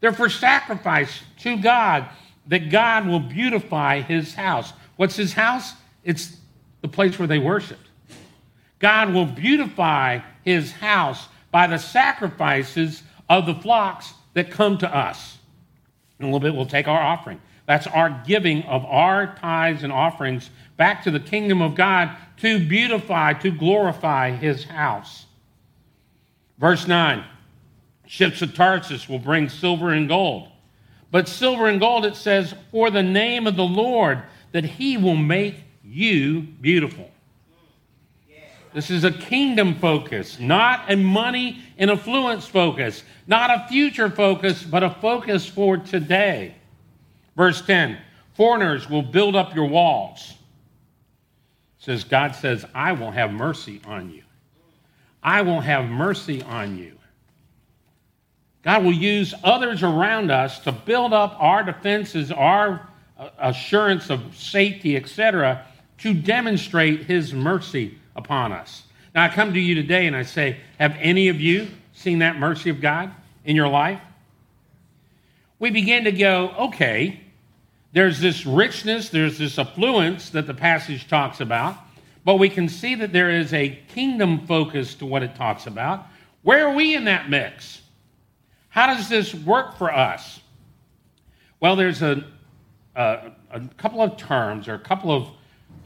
They're 0.00 0.12
for 0.12 0.28
sacrifice 0.28 1.22
to 1.40 1.56
God, 1.56 2.06
that 2.48 2.70
God 2.70 3.06
will 3.06 3.20
beautify 3.20 4.00
his 4.00 4.34
house. 4.34 4.72
What's 4.96 5.14
his 5.14 5.32
house? 5.32 5.74
It's 6.02 6.36
the 6.80 6.88
place 6.88 7.18
where 7.18 7.28
they 7.28 7.38
worshiped. 7.38 7.88
God 8.80 9.14
will 9.14 9.26
beautify 9.26 10.18
his 10.44 10.72
house 10.72 11.28
by 11.52 11.68
the 11.68 11.78
sacrifices 11.78 13.04
of 13.28 13.46
the 13.46 13.54
flocks 13.54 14.12
that 14.34 14.50
come 14.50 14.76
to 14.78 14.92
us. 14.92 15.38
In 16.18 16.24
a 16.24 16.28
little 16.28 16.40
bit, 16.40 16.54
we'll 16.54 16.66
take 16.66 16.88
our 16.88 17.00
offering. 17.00 17.40
That's 17.72 17.86
our 17.86 18.22
giving 18.26 18.64
of 18.64 18.84
our 18.84 19.34
tithes 19.36 19.82
and 19.82 19.90
offerings 19.90 20.50
back 20.76 21.04
to 21.04 21.10
the 21.10 21.18
kingdom 21.18 21.62
of 21.62 21.74
God 21.74 22.14
to 22.42 22.58
beautify, 22.68 23.32
to 23.32 23.50
glorify 23.50 24.32
his 24.32 24.64
house. 24.64 25.24
Verse 26.58 26.86
9 26.86 27.24
Ships 28.06 28.42
of 28.42 28.54
Tarsus 28.54 29.08
will 29.08 29.18
bring 29.18 29.48
silver 29.48 29.88
and 29.88 30.06
gold. 30.06 30.50
But 31.10 31.28
silver 31.28 31.66
and 31.66 31.80
gold, 31.80 32.04
it 32.04 32.14
says, 32.14 32.54
for 32.70 32.90
the 32.90 33.02
name 33.02 33.46
of 33.46 33.56
the 33.56 33.64
Lord, 33.64 34.22
that 34.50 34.64
he 34.64 34.98
will 34.98 35.16
make 35.16 35.54
you 35.82 36.42
beautiful. 36.42 37.10
This 38.74 38.90
is 38.90 39.04
a 39.04 39.10
kingdom 39.10 39.76
focus, 39.76 40.38
not 40.38 40.92
a 40.92 40.96
money 40.98 41.62
and 41.78 41.90
affluence 41.90 42.46
focus, 42.46 43.02
not 43.26 43.48
a 43.48 43.66
future 43.70 44.10
focus, 44.10 44.62
but 44.62 44.82
a 44.82 44.90
focus 44.90 45.46
for 45.46 45.78
today. 45.78 46.56
Verse 47.36 47.62
10 47.62 47.98
Foreigners 48.34 48.88
will 48.88 49.02
build 49.02 49.36
up 49.36 49.54
your 49.54 49.66
walls. 49.66 50.34
It 51.78 51.84
says, 51.84 52.04
God 52.04 52.34
says, 52.34 52.64
I 52.74 52.92
will 52.92 53.10
have 53.10 53.32
mercy 53.32 53.80
on 53.84 54.10
you. 54.10 54.22
I 55.22 55.42
will 55.42 55.60
have 55.60 55.88
mercy 55.88 56.42
on 56.42 56.78
you. 56.78 56.98
God 58.62 58.84
will 58.84 58.92
use 58.92 59.34
others 59.42 59.82
around 59.82 60.30
us 60.30 60.60
to 60.60 60.72
build 60.72 61.12
up 61.12 61.36
our 61.40 61.62
defenses, 61.62 62.30
our 62.30 62.88
uh, 63.18 63.30
assurance 63.38 64.08
of 64.08 64.36
safety, 64.36 64.96
etc., 64.96 65.66
to 65.98 66.14
demonstrate 66.14 67.02
His 67.02 67.34
mercy 67.34 67.98
upon 68.16 68.52
us. 68.52 68.84
Now, 69.14 69.24
I 69.24 69.28
come 69.28 69.52
to 69.52 69.60
you 69.60 69.74
today 69.74 70.06
and 70.06 70.16
I 70.16 70.22
say, 70.22 70.58
Have 70.78 70.96
any 70.98 71.28
of 71.28 71.40
you 71.40 71.68
seen 71.92 72.20
that 72.20 72.38
mercy 72.38 72.70
of 72.70 72.80
God 72.80 73.10
in 73.44 73.56
your 73.56 73.68
life? 73.68 74.00
We 75.62 75.70
begin 75.70 76.02
to 76.02 76.10
go, 76.10 76.52
okay, 76.58 77.20
there's 77.92 78.18
this 78.18 78.44
richness, 78.44 79.10
there's 79.10 79.38
this 79.38 79.60
affluence 79.60 80.30
that 80.30 80.48
the 80.48 80.54
passage 80.54 81.06
talks 81.06 81.40
about, 81.40 81.76
but 82.24 82.40
we 82.40 82.48
can 82.48 82.68
see 82.68 82.96
that 82.96 83.12
there 83.12 83.30
is 83.30 83.52
a 83.52 83.78
kingdom 83.86 84.44
focus 84.44 84.96
to 84.96 85.06
what 85.06 85.22
it 85.22 85.36
talks 85.36 85.68
about. 85.68 86.08
Where 86.42 86.66
are 86.66 86.74
we 86.74 86.96
in 86.96 87.04
that 87.04 87.30
mix? 87.30 87.80
How 88.70 88.88
does 88.88 89.08
this 89.08 89.36
work 89.36 89.78
for 89.78 89.94
us? 89.94 90.40
Well, 91.60 91.76
there's 91.76 92.02
a, 92.02 92.24
a, 92.96 93.30
a 93.52 93.60
couple 93.76 94.02
of 94.02 94.16
terms 94.16 94.66
or 94.66 94.74
a 94.74 94.80
couple 94.80 95.12
of 95.12 95.28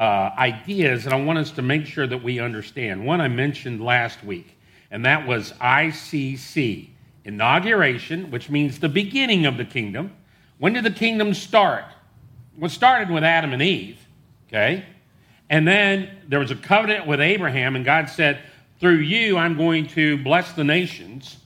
uh, 0.00 0.30
ideas 0.38 1.04
that 1.04 1.12
I 1.12 1.22
want 1.22 1.38
us 1.38 1.50
to 1.50 1.60
make 1.60 1.84
sure 1.84 2.06
that 2.06 2.22
we 2.22 2.40
understand. 2.40 3.04
One 3.04 3.20
I 3.20 3.28
mentioned 3.28 3.84
last 3.84 4.24
week, 4.24 4.56
and 4.90 5.04
that 5.04 5.26
was 5.26 5.52
ICC, 5.60 6.88
inauguration, 7.26 8.30
which 8.30 8.48
means 8.48 8.78
the 8.78 8.88
beginning 8.88 9.44
of 9.46 9.56
the 9.56 9.64
kingdom. 9.64 10.12
When 10.58 10.72
did 10.72 10.84
the 10.84 10.92
kingdom 10.92 11.34
start? 11.34 11.84
Well, 12.56 12.68
it 12.68 12.72
started 12.72 13.10
with 13.10 13.24
Adam 13.24 13.52
and 13.52 13.60
Eve, 13.60 13.98
okay? 14.48 14.84
And 15.50 15.66
then 15.66 16.08
there 16.28 16.38
was 16.38 16.52
a 16.52 16.56
covenant 16.56 17.06
with 17.06 17.20
Abraham, 17.20 17.76
and 17.76 17.84
God 17.84 18.08
said, 18.08 18.40
Through 18.78 18.98
you, 18.98 19.36
I'm 19.36 19.56
going 19.56 19.88
to 19.88 20.16
bless 20.22 20.52
the 20.52 20.64
nations. 20.64 21.38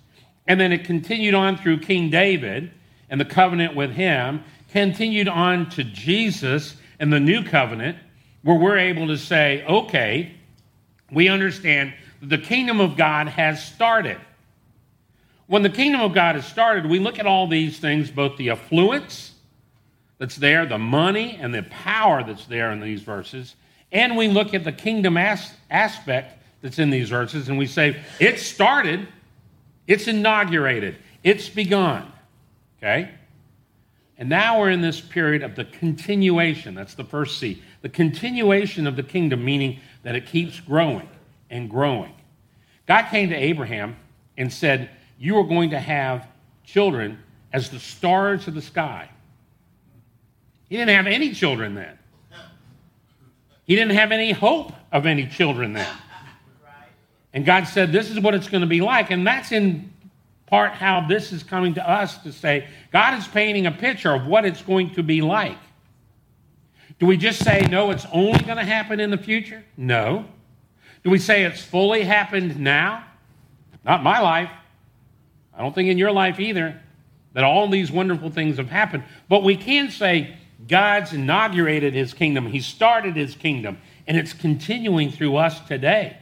And 0.46 0.60
then 0.60 0.70
it 0.70 0.84
continued 0.84 1.34
on 1.34 1.56
through 1.56 1.80
King 1.80 2.10
David 2.10 2.70
and 3.08 3.18
the 3.18 3.25
covenant 3.25 3.75
with 3.75 3.92
him, 3.92 4.44
continued 4.68 5.28
on 5.28 5.68
to 5.70 5.82
Jesus 5.82 6.76
and 6.99 7.12
the 7.12 7.20
new 7.20 7.42
covenant 7.42 7.96
where 8.42 8.56
we're 8.56 8.78
able 8.78 9.06
to 9.08 9.16
say, 9.16 9.64
okay, 9.64 10.34
we 11.10 11.28
understand 11.28 11.94
the 12.22 12.38
kingdom 12.38 12.80
of 12.80 12.96
God 12.96 13.28
has 13.28 13.64
started. 13.64 14.18
When 15.50 15.64
the 15.64 15.69
kingdom 15.69 16.00
of 16.00 16.12
God 16.12 16.37
has 16.37 16.47
started, 16.47 16.87
we 16.87 17.00
look 17.00 17.19
at 17.19 17.26
all 17.26 17.49
these 17.49 17.80
things, 17.80 18.09
both 18.09 18.37
the 18.37 18.50
affluence 18.50 19.33
that's 20.19 20.37
there, 20.37 20.64
the 20.64 20.78
money, 20.78 21.38
and 21.40 21.52
the 21.52 21.64
power 21.64 22.23
that's 22.23 22.47
there 22.47 22.71
in 22.71 22.78
these 22.78 23.02
verses, 23.02 23.57
and 23.90 24.16
we 24.16 24.28
look 24.28 24.54
at 24.54 24.62
the 24.62 24.71
kingdom 24.71 25.16
as- 25.16 25.52
aspect 25.69 26.40
that's 26.62 26.78
in 26.78 26.90
these 26.90 27.09
verses, 27.09 27.49
and 27.49 27.59
we 27.59 27.66
say, 27.66 28.00
it 28.21 28.38
started, 28.38 29.09
it's 29.88 30.07
inaugurated, 30.07 30.99
it's 31.25 31.49
begun. 31.49 32.12
Okay? 32.78 33.11
And 34.19 34.28
now 34.28 34.61
we're 34.61 34.71
in 34.71 34.83
this 34.83 35.00
period 35.00 35.42
of 35.42 35.57
the 35.57 35.64
continuation. 35.64 36.76
That's 36.76 36.95
the 36.95 37.02
first 37.02 37.40
C. 37.40 37.61
The 37.83 37.88
continuation 37.88 38.87
of 38.87 38.95
the 38.95 39.02
kingdom, 39.02 39.45
meaning 39.45 39.80
that 40.04 40.14
it 40.14 40.26
keeps 40.26 40.61
growing 40.61 41.09
and 41.50 41.69
growing. 41.69 42.14
God 42.87 43.07
came 43.11 43.30
to 43.30 43.37
Abraham 43.37 43.97
and 44.38 44.52
said, 44.52 44.90
You 45.21 45.37
are 45.37 45.45
going 45.45 45.71
to 45.71 45.79
have 45.79 46.27
children 46.65 47.19
as 47.53 47.69
the 47.69 47.79
stars 47.79 48.49
of 48.49 48.55
the 48.55 48.62
sky. 48.62 49.11
He 50.69 50.77
didn't 50.77 50.97
have 50.97 51.07
any 51.07 51.33
children 51.33 51.75
then. 51.75 51.99
He 53.65 53.77
didn't 53.77 53.95
have 53.97 54.11
any 54.11 54.33
hope 54.33 54.73
of 54.91 55.05
any 55.07 55.27
children 55.27 55.75
then. 55.75 55.87
And 57.33 57.45
God 57.45 57.65
said, 57.65 57.93
This 57.93 58.11
is 58.11 58.19
what 58.19 58.35
it's 58.35 58.49
going 58.49 58.62
to 58.62 58.67
be 58.67 58.81
like. 58.81 59.11
And 59.11 59.25
that's 59.27 59.53
in 59.53 59.93
part 60.47 60.73
how 60.73 61.07
this 61.07 61.33
is 61.33 61.43
coming 61.43 61.75
to 61.75 61.89
us 61.89 62.19
to 62.19 62.33
say 62.33 62.67
God 62.91 63.17
is 63.19 63.29
painting 63.29 63.67
a 63.67 63.71
picture 63.71 64.12
of 64.12 64.27
what 64.27 64.45
it's 64.45 64.62
going 64.62 64.95
to 64.95 65.03
be 65.03 65.21
like. 65.21 65.59
Do 66.99 67.07
we 67.07 67.17
just 67.17 67.45
say, 67.45 67.67
no, 67.71 67.91
it's 67.91 68.07
only 68.12 68.41
going 68.41 68.59
to 68.59 68.65
happen 68.65 69.00
in 69.00 69.11
the 69.11 69.19
future? 69.19 69.65
No. 69.77 70.25
Do 71.03 71.11
we 71.11 71.19
say 71.19 71.45
it's 71.45 71.62
fully 71.62 72.03
happened 72.03 72.59
now? 72.59 73.05
Not 73.85 74.03
my 74.03 74.21
life. 74.21 74.50
I 75.57 75.62
don't 75.62 75.75
think 75.75 75.88
in 75.88 75.99
your 75.99 76.12
life 76.12 76.40
either 76.40 76.80
that 77.33 77.45
all 77.45 77.69
these 77.69 77.92
wonderful 77.92 78.30
things 78.30 78.57
have 78.57 78.71
happened. 78.71 79.04
But 79.28 79.42
we 79.42 79.57
can 79.57 79.90
say 79.90 80.37
God's 80.66 81.12
inaugurated 81.12 81.95
his 81.95 82.12
kingdom, 82.12 82.47
he 82.47 82.61
started 82.61 83.16
his 83.16 83.35
kingdom, 83.35 83.78
and 84.07 84.16
it's 84.16 84.33
continuing 84.33 85.11
through 85.11 85.37
us 85.37 85.61
today. 85.61 86.16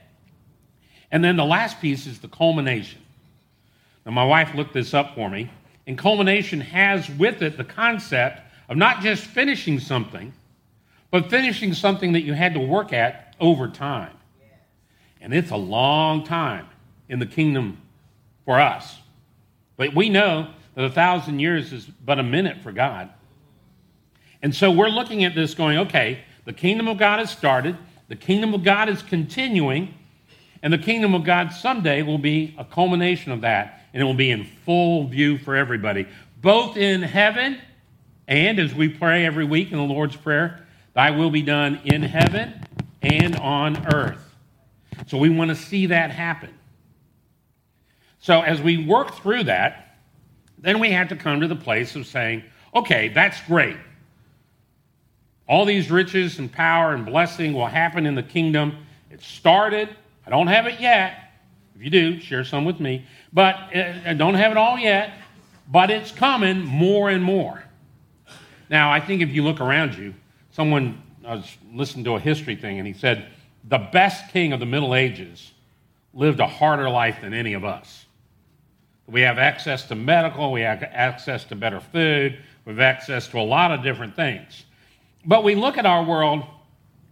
And 1.10 1.24
then 1.24 1.36
the 1.36 1.44
last 1.44 1.80
piece 1.80 2.06
is 2.06 2.18
the 2.18 2.28
culmination. 2.28 3.00
Now, 4.04 4.12
my 4.12 4.24
wife 4.24 4.54
looked 4.54 4.74
this 4.74 4.94
up 4.94 5.14
for 5.14 5.28
me, 5.28 5.50
and 5.86 5.96
culmination 5.96 6.60
has 6.60 7.08
with 7.08 7.42
it 7.42 7.56
the 7.56 7.64
concept 7.64 8.40
of 8.68 8.76
not 8.76 9.00
just 9.00 9.24
finishing 9.24 9.80
something, 9.80 10.32
but 11.10 11.30
finishing 11.30 11.72
something 11.72 12.12
that 12.12 12.22
you 12.22 12.34
had 12.34 12.54
to 12.54 12.60
work 12.60 12.92
at 12.92 13.34
over 13.40 13.68
time. 13.68 14.12
And 15.20 15.34
it's 15.34 15.50
a 15.50 15.56
long 15.56 16.24
time 16.24 16.66
in 17.08 17.18
the 17.18 17.26
kingdom 17.26 17.78
for 18.44 18.60
us. 18.60 18.98
But 19.78 19.94
we 19.94 20.10
know 20.10 20.50
that 20.74 20.84
a 20.84 20.90
thousand 20.90 21.40
years 21.40 21.72
is 21.72 21.86
but 21.86 22.18
a 22.18 22.22
minute 22.22 22.58
for 22.62 22.72
God. 22.72 23.08
And 24.42 24.54
so 24.54 24.70
we're 24.70 24.90
looking 24.90 25.24
at 25.24 25.34
this 25.34 25.54
going, 25.54 25.78
okay, 25.78 26.20
the 26.44 26.52
kingdom 26.52 26.86
of 26.86 26.98
God 26.98 27.20
has 27.20 27.30
started, 27.30 27.78
the 28.08 28.16
kingdom 28.16 28.52
of 28.52 28.62
God 28.62 28.90
is 28.90 29.02
continuing, 29.02 29.94
and 30.62 30.70
the 30.70 30.78
kingdom 30.78 31.14
of 31.14 31.24
God 31.24 31.52
someday 31.52 32.02
will 32.02 32.18
be 32.18 32.54
a 32.58 32.64
culmination 32.64 33.32
of 33.32 33.40
that 33.40 33.78
and 33.92 34.02
it 34.02 34.04
will 34.04 34.14
be 34.14 34.30
in 34.30 34.44
full 34.44 35.06
view 35.06 35.38
for 35.38 35.56
everybody, 35.56 36.06
both 36.40 36.76
in 36.76 37.02
heaven 37.02 37.58
and 38.26 38.58
as 38.58 38.74
we 38.74 38.88
pray 38.88 39.24
every 39.24 39.44
week 39.44 39.72
in 39.72 39.78
the 39.78 39.84
Lord's 39.84 40.16
Prayer, 40.16 40.66
thy 40.94 41.10
will 41.10 41.30
be 41.30 41.42
done 41.42 41.80
in 41.84 42.02
heaven 42.02 42.60
and 43.00 43.36
on 43.36 43.94
earth. 43.94 44.34
So 45.06 45.16
we 45.16 45.30
want 45.30 45.48
to 45.50 45.54
see 45.54 45.86
that 45.86 46.10
happen. 46.10 46.57
So 48.20 48.40
as 48.40 48.60
we 48.60 48.84
work 48.84 49.14
through 49.14 49.44
that, 49.44 49.96
then 50.58 50.80
we 50.80 50.90
had 50.90 51.08
to 51.10 51.16
come 51.16 51.40
to 51.40 51.48
the 51.48 51.56
place 51.56 51.94
of 51.96 52.06
saying, 52.06 52.42
okay, 52.74 53.08
that's 53.08 53.40
great. 53.42 53.76
All 55.48 55.64
these 55.64 55.90
riches 55.90 56.38
and 56.38 56.52
power 56.52 56.94
and 56.94 57.06
blessing 57.06 57.52
will 57.52 57.66
happen 57.66 58.06
in 58.06 58.14
the 58.14 58.22
kingdom. 58.22 58.86
It 59.10 59.22
started. 59.22 59.88
I 60.26 60.30
don't 60.30 60.48
have 60.48 60.66
it 60.66 60.80
yet. 60.80 61.32
If 61.74 61.82
you 61.82 61.90
do, 61.90 62.20
share 62.20 62.44
some 62.44 62.64
with 62.64 62.80
me. 62.80 63.06
But 63.32 63.54
uh, 63.74 64.14
don't 64.14 64.34
have 64.34 64.50
it 64.50 64.58
all 64.58 64.78
yet, 64.78 65.12
but 65.70 65.90
it's 65.90 66.10
coming 66.10 66.64
more 66.64 67.08
and 67.08 67.22
more. 67.22 67.62
Now, 68.68 68.90
I 68.90 69.00
think 69.00 69.22
if 69.22 69.30
you 69.30 69.42
look 69.42 69.60
around 69.60 69.96
you, 69.96 70.12
someone, 70.50 71.00
I 71.24 71.36
was 71.36 71.56
listening 71.72 72.04
to 72.06 72.16
a 72.16 72.20
history 72.20 72.56
thing, 72.56 72.78
and 72.78 72.86
he 72.86 72.92
said, 72.92 73.28
the 73.64 73.78
best 73.78 74.30
king 74.32 74.52
of 74.52 74.60
the 74.60 74.66
Middle 74.66 74.94
Ages 74.94 75.52
lived 76.12 76.40
a 76.40 76.46
harder 76.46 76.90
life 76.90 77.20
than 77.22 77.32
any 77.32 77.54
of 77.54 77.64
us. 77.64 78.06
We 79.08 79.22
have 79.22 79.38
access 79.38 79.84
to 79.88 79.94
medical, 79.94 80.52
we 80.52 80.60
have 80.60 80.82
access 80.82 81.44
to 81.44 81.56
better 81.56 81.80
food, 81.80 82.38
we 82.66 82.72
have 82.72 82.80
access 82.80 83.26
to 83.28 83.38
a 83.38 83.42
lot 83.42 83.72
of 83.72 83.82
different 83.82 84.14
things. 84.14 84.64
But 85.24 85.44
we 85.44 85.54
look 85.54 85.78
at 85.78 85.86
our 85.86 86.04
world 86.04 86.44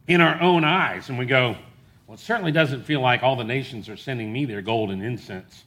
in 0.06 0.20
our 0.20 0.40
own 0.40 0.62
eyes 0.62 1.08
and 1.08 1.18
we 1.18 1.24
go, 1.24 1.56
well, 2.06 2.14
it 2.14 2.20
certainly 2.20 2.52
doesn't 2.52 2.84
feel 2.84 3.00
like 3.00 3.22
all 3.22 3.34
the 3.34 3.44
nations 3.44 3.88
are 3.88 3.96
sending 3.96 4.32
me 4.32 4.44
their 4.44 4.62
gold 4.62 4.90
and 4.90 5.02
incense, 5.02 5.64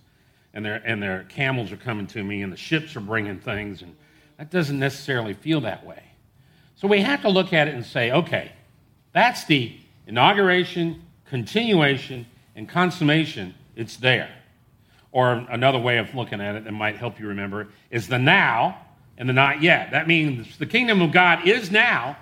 and 0.53 0.63
their, 0.63 0.75
and 0.86 1.01
their 1.01 1.25
camels 1.25 1.71
are 1.71 1.77
coming 1.77 2.07
to 2.07 2.24
me, 2.24 2.43
and 2.43 2.53
the 2.53 2.57
ships 2.57 2.95
are 2.95 3.01
bringing 3.01 3.39
things, 3.39 3.81
and 3.81 3.95
that 4.38 4.50
doesn't 4.50 4.79
necessarily 4.79 5.33
feel 5.33 5.59
that 5.62 5.86
way. 5.86 6.01
So 6.75 6.88
we 6.88 7.01
have 7.01 7.21
to 7.24 7.29
look 7.29 7.51
at 7.51 7.67
it 7.67 7.74
and 7.74 7.86
say, 7.86 8.12
okay, 8.12 8.53
that's 9.12 9.45
the 9.45 9.75
inauguration, 10.07 11.01
continuation, 11.25 12.25
and 12.55 12.69
consummation. 12.69 13.53
It's 13.75 13.98
there. 13.98 14.29
Or 15.12 15.32
another 15.32 15.80
way 15.80 15.98
of 15.98 16.13
looking 16.13 16.39
at 16.39 16.56
it 16.56 16.66
that 16.66 16.72
might 16.72 16.98
help 16.98 17.20
you 17.20 17.28
remember 17.28 17.70
is 17.89 18.08
the 18.08 18.20
now 18.20 18.78
and 19.18 19.28
the 19.28 19.34
not 19.34 19.62
yet. 19.62 19.92
That 19.92 20.08
means 20.08 20.58
the 20.58 20.66
kingdom 20.66 21.01
of 21.01 21.12
God 21.12 21.48
is 21.48 21.72
now, 21.72 22.18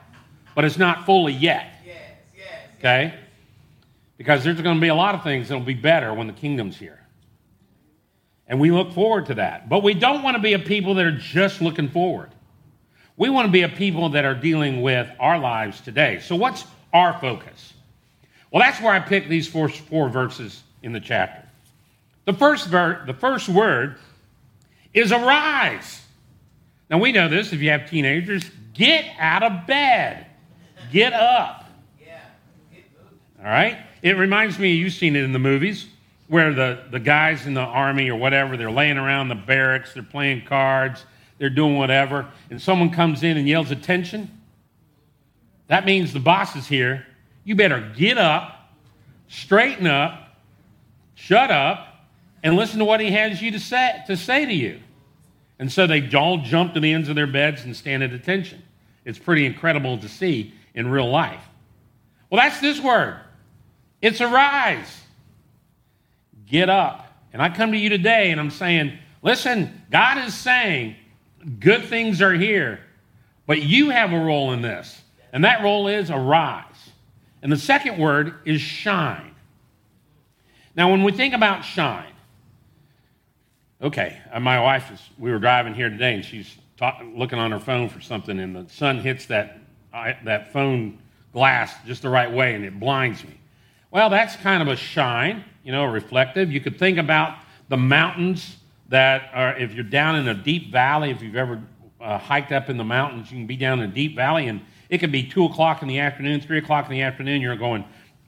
but 0.55 0.63
it's 0.63 0.77
not 0.77 1.05
fully 1.05 1.33
yet. 1.33 1.73
Yes, 1.85 2.01
yes, 2.35 2.45
okay? 2.79 3.13
because 4.17 4.43
there's 4.43 4.59
going 4.61 4.75
to 4.75 4.81
be 4.81 4.87
a 4.87 4.95
lot 4.95 5.15
of 5.15 5.23
things 5.23 5.47
that 5.47 5.55
will 5.55 5.63
be 5.63 5.75
better 5.75 6.13
when 6.13 6.27
the 6.27 6.33
kingdom's 6.33 6.75
here. 6.75 6.99
And 8.47 8.59
we 8.59 8.71
look 8.71 8.93
forward 8.93 9.27
to 9.27 9.35
that. 9.35 9.69
But 9.69 9.83
we 9.83 9.93
don't 9.93 10.23
want 10.23 10.35
to 10.35 10.41
be 10.41 10.53
a 10.53 10.59
people 10.59 10.95
that 10.95 11.05
are 11.05 11.17
just 11.17 11.61
looking 11.61 11.89
forward. 11.89 12.31
We 13.15 13.29
want 13.29 13.47
to 13.47 13.51
be 13.51 13.61
a 13.61 13.69
people 13.69 14.09
that 14.09 14.25
are 14.25 14.35
dealing 14.35 14.81
with 14.81 15.09
our 15.19 15.39
lives 15.39 15.81
today. 15.81 16.19
So, 16.19 16.35
what's 16.35 16.65
our 16.93 17.19
focus? 17.19 17.73
Well, 18.51 18.63
that's 18.63 18.81
where 18.81 18.93
I 18.93 18.99
picked 18.99 19.29
these 19.29 19.47
four, 19.47 19.69
four 19.69 20.09
verses 20.09 20.63
in 20.81 20.93
the 20.93 20.99
chapter. 20.99 21.46
The 22.27 22.33
first, 22.33 22.67
ver- 22.67 23.05
the 23.05 23.13
first 23.13 23.47
word 23.47 23.95
is 24.93 25.13
arise. 25.13 26.01
Now, 26.89 26.97
we 26.97 27.13
know 27.13 27.29
this 27.29 27.53
if 27.53 27.61
you 27.61 27.69
have 27.69 27.89
teenagers. 27.89 28.51
Get 28.73 29.05
out 29.17 29.43
of 29.43 29.65
bed. 29.65 30.25
Get 30.91 31.13
up. 31.13 31.63
All 33.39 33.45
right? 33.45 33.77
It 34.01 34.17
reminds 34.17 34.59
me, 34.59 34.73
you've 34.73 34.91
seen 34.91 35.15
it 35.15 35.23
in 35.23 35.31
the 35.31 35.39
movies, 35.39 35.87
where 36.27 36.53
the, 36.53 36.83
the 36.91 36.99
guys 36.99 37.47
in 37.47 37.53
the 37.53 37.61
army 37.61 38.09
or 38.09 38.17
whatever, 38.17 38.57
they're 38.57 38.69
laying 38.69 38.97
around 38.97 39.29
the 39.29 39.35
barracks, 39.35 39.93
they're 39.93 40.03
playing 40.03 40.45
cards, 40.45 41.05
they're 41.37 41.49
doing 41.49 41.77
whatever, 41.77 42.29
and 42.49 42.61
someone 42.61 42.89
comes 42.89 43.23
in 43.23 43.37
and 43.37 43.47
yells 43.47 43.71
attention. 43.71 44.29
That 45.67 45.85
means 45.85 46.11
the 46.11 46.19
boss 46.19 46.57
is 46.57 46.67
here. 46.67 47.07
You 47.45 47.55
better 47.55 47.89
get 47.95 48.17
up, 48.17 48.73
straighten 49.29 49.87
up, 49.87 50.35
shut 51.15 51.51
up, 51.51 51.93
and 52.43 52.55
listen 52.55 52.79
to 52.79 52.85
what 52.85 52.99
he 52.99 53.11
has 53.11 53.41
you 53.41 53.51
to 53.51 53.59
say 53.59 54.03
to, 54.07 54.15
say 54.15 54.45
to 54.45 54.53
you. 54.53 54.79
And 55.59 55.71
so 55.71 55.87
they 55.87 56.07
all 56.11 56.37
jump 56.37 56.73
to 56.75 56.79
the 56.79 56.93
ends 56.93 57.09
of 57.09 57.15
their 57.15 57.27
beds 57.27 57.63
and 57.63 57.75
stand 57.75 58.03
at 58.03 58.13
attention. 58.13 58.61
It's 59.05 59.17
pretty 59.17 59.45
incredible 59.45 59.97
to 59.97 60.07
see 60.07 60.53
in 60.73 60.87
real 60.89 61.09
life. 61.09 61.41
Well, 62.29 62.41
that's 62.41 62.59
this 62.59 62.79
word. 62.79 63.19
It's 64.01 64.21
arise. 64.21 65.01
Get 66.45 66.69
up. 66.69 67.05
And 67.33 67.41
I 67.41 67.49
come 67.49 67.71
to 67.71 67.77
you 67.77 67.89
today 67.89 68.31
and 68.31 68.39
I'm 68.39 68.51
saying, 68.51 68.97
listen, 69.21 69.83
God 69.91 70.19
is 70.19 70.33
saying 70.33 70.95
good 71.59 71.85
things 71.85 72.21
are 72.21 72.33
here, 72.33 72.79
but 73.45 73.61
you 73.61 73.89
have 73.89 74.11
a 74.13 74.19
role 74.19 74.51
in 74.53 74.61
this. 74.61 75.01
And 75.33 75.43
that 75.43 75.63
role 75.63 75.87
is 75.87 76.09
arise. 76.11 76.63
And 77.41 77.51
the 77.51 77.57
second 77.57 77.97
word 77.97 78.35
is 78.45 78.61
shine. 78.61 79.35
Now, 80.75 80.91
when 80.91 81.03
we 81.03 81.11
think 81.11 81.33
about 81.33 81.63
shine, 81.63 82.13
okay, 83.81 84.19
uh, 84.31 84.39
my 84.39 84.59
wife 84.59 84.91
is, 84.91 84.99
we 85.17 85.31
were 85.31 85.39
driving 85.39 85.73
here 85.73 85.89
today 85.89 86.13
and 86.13 86.25
she's 86.25 86.57
talk, 86.77 87.01
looking 87.13 87.39
on 87.39 87.51
her 87.51 87.59
phone 87.59 87.89
for 87.89 88.01
something, 88.01 88.39
and 88.39 88.55
the 88.55 88.71
sun 88.71 88.99
hits 88.99 89.25
that, 89.27 89.59
that 89.91 90.51
phone 90.53 90.97
glass 91.33 91.73
just 91.85 92.01
the 92.01 92.09
right 92.09 92.31
way 92.31 92.55
and 92.55 92.65
it 92.65 92.79
blinds 92.79 93.23
me. 93.23 93.37
Well, 93.91 94.09
that's 94.09 94.35
kind 94.37 94.61
of 94.61 94.67
a 94.67 94.75
shine, 94.75 95.43
you 95.63 95.71
know, 95.71 95.85
reflective. 95.85 96.51
You 96.51 96.59
could 96.59 96.77
think 96.77 96.97
about 96.97 97.37
the 97.69 97.77
mountains 97.77 98.57
that 98.89 99.29
are, 99.33 99.57
if 99.57 99.73
you're 99.73 99.83
down 99.83 100.15
in 100.15 100.27
a 100.27 100.33
deep 100.33 100.71
valley, 100.71 101.11
if 101.11 101.21
you've 101.21 101.35
ever 101.35 101.61
uh, 101.99 102.17
hiked 102.17 102.51
up 102.51 102.69
in 102.69 102.77
the 102.77 102.83
mountains, 102.83 103.31
you 103.31 103.37
can 103.37 103.47
be 103.47 103.57
down 103.57 103.79
in 103.79 103.89
a 103.89 103.93
deep 103.93 104.15
valley 104.15 104.47
and 104.47 104.61
it 104.89 104.99
could 104.99 105.11
be 105.11 105.23
2 105.23 105.45
o'clock 105.45 105.81
in 105.81 105.87
the 105.87 105.99
afternoon, 105.99 106.39
3 106.39 106.57
o'clock 106.59 106.85
in 106.85 106.91
the 106.91 107.01
afternoon. 107.01 107.41
You're 107.41 107.55
going, 107.57 107.83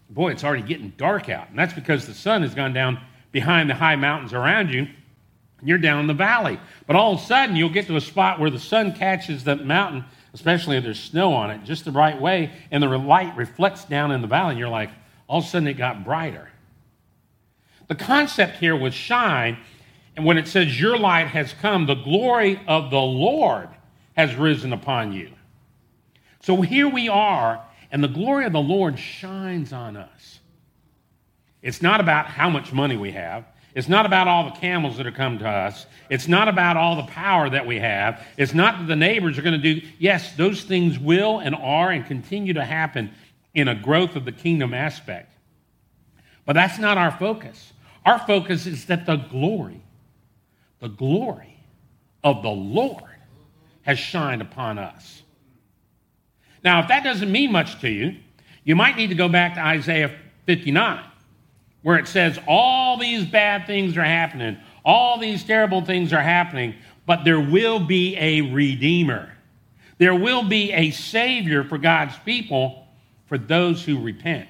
boy, 0.09 0.31
it's 0.31 0.43
already 0.43 0.63
getting 0.63 0.93
dark 0.97 1.29
out. 1.29 1.49
And 1.49 1.57
that's 1.57 1.73
because 1.73 2.05
the 2.05 2.13
sun 2.13 2.41
has 2.41 2.53
gone 2.53 2.73
down 2.73 2.99
behind 3.31 3.69
the 3.69 3.75
high 3.75 3.95
mountains 3.95 4.33
around 4.33 4.73
you 4.73 4.87
you're 5.63 5.77
down 5.77 5.99
in 5.99 6.07
the 6.07 6.13
valley. 6.13 6.59
But 6.87 6.95
all 6.95 7.13
of 7.13 7.19
a 7.19 7.23
sudden, 7.23 7.55
you'll 7.55 7.69
get 7.69 7.87
to 7.87 7.95
a 7.95 8.01
spot 8.01 8.39
where 8.39 8.49
the 8.49 8.59
sun 8.59 8.93
catches 8.93 9.43
that 9.45 9.65
mountain, 9.65 10.05
especially 10.33 10.77
if 10.77 10.83
there's 10.83 10.99
snow 10.99 11.33
on 11.33 11.51
it, 11.51 11.63
just 11.63 11.85
the 11.85 11.91
right 11.91 12.19
way, 12.19 12.51
and 12.71 12.83
the 12.83 12.87
light 12.87 13.35
reflects 13.35 13.85
down 13.85 14.11
in 14.11 14.21
the 14.21 14.27
valley, 14.27 14.51
and 14.51 14.59
you're 14.59 14.69
like, 14.69 14.91
all 15.27 15.39
of 15.39 15.45
a 15.45 15.47
sudden 15.47 15.67
it 15.67 15.73
got 15.75 16.03
brighter. 16.03 16.49
The 17.87 17.95
concept 17.95 18.57
here 18.57 18.75
was 18.75 18.93
shine, 18.93 19.57
and 20.15 20.25
when 20.25 20.37
it 20.37 20.47
says 20.47 20.79
your 20.79 20.97
light 20.97 21.27
has 21.27 21.53
come, 21.53 21.85
the 21.85 21.95
glory 21.95 22.61
of 22.67 22.91
the 22.91 22.99
Lord 22.99 23.69
has 24.15 24.35
risen 24.35 24.73
upon 24.73 25.13
you. 25.13 25.31
So 26.41 26.61
here 26.61 26.87
we 26.87 27.09
are, 27.09 27.63
and 27.91 28.03
the 28.03 28.07
glory 28.07 28.45
of 28.45 28.53
the 28.53 28.59
Lord 28.59 28.99
shines 28.99 29.73
on 29.73 29.97
us. 29.97 30.39
It's 31.61 31.81
not 31.81 31.99
about 31.99 32.27
how 32.27 32.49
much 32.49 32.71
money 32.71 32.95
we 32.95 33.11
have. 33.11 33.45
It's 33.75 33.87
not 33.87 34.05
about 34.05 34.27
all 34.27 34.45
the 34.45 34.59
camels 34.59 34.97
that 34.97 35.05
have 35.05 35.15
come 35.15 35.37
to 35.39 35.47
us. 35.47 35.85
It's 36.09 36.27
not 36.27 36.47
about 36.47 36.75
all 36.75 36.95
the 36.95 37.11
power 37.11 37.49
that 37.49 37.67
we 37.67 37.77
have. 37.79 38.25
It's 38.35 38.53
not 38.53 38.79
that 38.79 38.87
the 38.87 38.95
neighbors 38.95 39.37
are 39.37 39.43
going 39.43 39.61
to 39.61 39.75
do. 39.75 39.87
Yes, 39.99 40.35
those 40.35 40.63
things 40.63 40.97
will 40.97 41.39
and 41.39 41.53
are 41.55 41.91
and 41.91 42.05
continue 42.05 42.53
to 42.53 42.65
happen 42.65 43.11
in 43.53 43.67
a 43.67 43.75
growth 43.75 44.15
of 44.15 44.25
the 44.25 44.31
kingdom 44.31 44.73
aspect. 44.73 45.31
But 46.45 46.53
that's 46.53 46.79
not 46.79 46.97
our 46.97 47.11
focus. 47.11 47.73
Our 48.05 48.17
focus 48.19 48.65
is 48.65 48.85
that 48.87 49.05
the 49.05 49.17
glory, 49.17 49.83
the 50.79 50.87
glory 50.87 51.59
of 52.23 52.41
the 52.41 52.49
Lord 52.49 53.03
has 53.83 53.99
shined 53.99 54.41
upon 54.41 54.79
us. 54.79 55.21
Now, 56.63 56.81
if 56.81 56.87
that 56.87 57.03
doesn't 57.03 57.31
mean 57.31 57.51
much 57.51 57.79
to 57.81 57.89
you, 57.89 58.17
you 58.63 58.75
might 58.75 58.97
need 58.97 59.07
to 59.07 59.15
go 59.15 59.29
back 59.29 59.55
to 59.55 59.61
Isaiah 59.61 60.15
59, 60.45 61.03
where 61.81 61.97
it 61.97 62.07
says, 62.07 62.39
All 62.47 62.97
these 62.97 63.25
bad 63.25 63.67
things 63.67 63.97
are 63.97 64.03
happening, 64.03 64.57
all 64.83 65.17
these 65.17 65.43
terrible 65.43 65.83
things 65.83 66.13
are 66.13 66.21
happening, 66.21 66.75
but 67.05 67.23
there 67.23 67.39
will 67.39 67.79
be 67.79 68.15
a 68.17 68.41
Redeemer. 68.41 69.33
There 69.97 70.15
will 70.15 70.43
be 70.43 70.71
a 70.71 70.91
Savior 70.91 71.63
for 71.63 71.77
God's 71.77 72.17
people 72.19 72.87
for 73.27 73.37
those 73.37 73.83
who 73.83 74.01
repent. 74.01 74.47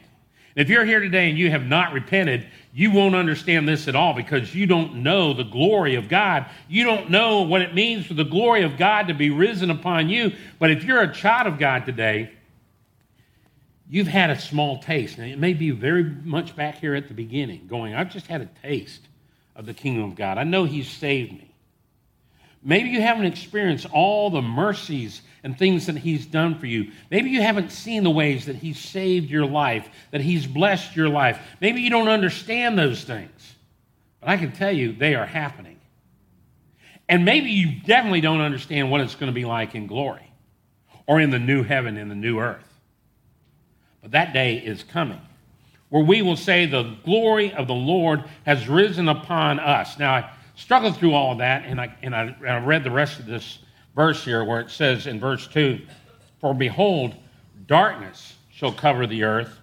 If 0.56 0.70
you're 0.70 0.86
here 0.86 1.00
today 1.00 1.30
and 1.30 1.38
you 1.38 1.50
have 1.52 1.66
not 1.66 1.94
repented, 1.94 2.48
you 2.74 2.92
won't 2.92 3.16
understand 3.16 3.68
this 3.68 3.88
at 3.88 3.96
all 3.96 4.14
because 4.14 4.54
you 4.54 4.66
don't 4.66 5.04
know 5.04 5.34
the 5.34 5.44
glory 5.44 5.96
of 5.96 6.08
God. 6.10 6.46
You 6.68 6.84
don't 6.84 7.10
know 7.10 7.42
what 7.42 7.62
it 7.62 7.74
means 7.74 8.06
for 8.06 8.14
the 8.14 8.24
glory 8.24 8.64
of 8.64 8.78
God 8.78 9.08
to 9.08 9.14
be 9.14 9.30
risen 9.30 9.70
upon 9.70 10.10
you. 10.10 10.34
But 10.60 10.72
if 10.72 10.84
you're 10.84 11.02
a 11.02 11.14
child 11.14 11.48
of 11.48 11.60
God 11.60 11.86
today, 11.86 12.32
you've 13.90 14.08
had 14.08 14.30
a 14.30 14.40
small 14.40 14.80
taste. 14.80 15.18
Now, 15.18 15.26
it 15.26 15.40
may 15.40 15.54
be 15.54 15.72
very 15.72 16.04
much 16.04 16.56
back 16.56 16.78
here 16.78 16.96
at 16.96 17.08
the 17.08 17.14
beginning, 17.14 17.68
going, 17.68 17.96
I've 17.96 18.12
just 18.12 18.28
had 18.28 18.42
a 18.42 18.50
taste 18.62 19.02
of 19.56 19.66
the 19.66 19.74
kingdom 19.74 20.04
of 20.04 20.16
God. 20.16 20.38
I 20.38 20.44
know 20.44 20.64
He's 20.64 20.90
saved 20.90 21.34
me. 21.34 21.52
Maybe 22.62 22.90
you 22.90 23.02
haven't 23.02 23.26
experienced 23.26 23.88
all 23.92 24.30
the 24.30 24.42
mercies 24.42 25.22
and 25.44 25.58
things 25.58 25.88
that 25.88 25.98
He's 25.98 26.26
done 26.26 26.60
for 26.60 26.68
you. 26.68 26.92
Maybe 27.10 27.30
you 27.30 27.42
haven't 27.42 27.72
seen 27.72 28.04
the 28.04 28.12
ways 28.12 28.46
that 28.46 28.58
He's 28.58 28.80
saved 28.80 29.30
your 29.30 29.46
life, 29.46 29.90
that 30.12 30.22
He's 30.22 30.46
blessed 30.46 30.96
your 30.96 31.10
life. 31.10 31.40
Maybe 31.60 31.82
you 31.82 31.90
don't 31.90 32.10
understand 32.10 32.78
those 32.78 33.04
things. 33.04 33.56
But 34.20 34.30
I 34.30 34.38
can 34.38 34.52
tell 34.52 34.72
you, 34.72 34.94
they 34.94 35.16
are 35.16 35.26
happening. 35.26 35.80
And 37.08 37.26
maybe 37.26 37.50
you 37.50 37.80
definitely 37.86 38.22
don't 38.22 38.42
understand 38.42 38.92
what 38.92 39.02
it's 39.02 39.16
going 39.16 39.32
to 39.32 39.36
be 39.36 39.46
like 39.46 39.74
in 39.74 39.88
glory 39.88 40.32
or 41.08 41.20
in 41.20 41.32
the 41.32 41.40
new 41.40 41.64
heaven, 41.64 41.98
in 41.98 42.08
the 42.08 42.16
new 42.16 42.40
earth. 42.40 42.69
But 44.02 44.12
that 44.12 44.34
day 44.34 44.58
is 44.58 44.84
coming 44.84 45.22
where 45.90 46.04
we 46.04 46.22
will 46.22 46.36
say, 46.36 46.66
The 46.66 46.96
glory 47.04 47.54
of 47.54 47.68
the 47.68 47.74
Lord 47.74 48.24
has 48.46 48.68
risen 48.68 49.10
upon 49.10 49.60
us. 49.60 50.00
Now, 50.00 50.14
I 50.14 50.30
struggled 50.56 50.98
through 50.98 51.14
all 51.14 51.34
of 51.34 51.40
that, 51.40 51.66
and 51.66 51.82
I, 51.82 51.94
and 52.02 52.16
I, 52.16 52.22
and 52.22 52.50
I 52.50 52.64
read 52.64 52.84
the 52.84 52.92
rest 52.92 53.20
of 53.20 53.26
this 53.26 53.60
verse 53.96 54.24
here 54.24 54.44
where 54.44 54.62
it 54.62 54.70
says 54.70 55.08
in 55.08 55.20
verse 55.20 55.48
2 55.48 55.82
For 56.40 56.54
behold, 56.54 57.16
darkness 57.68 58.36
shall 58.52 58.72
cover 58.72 59.08
the 59.08 59.24
earth, 59.24 59.60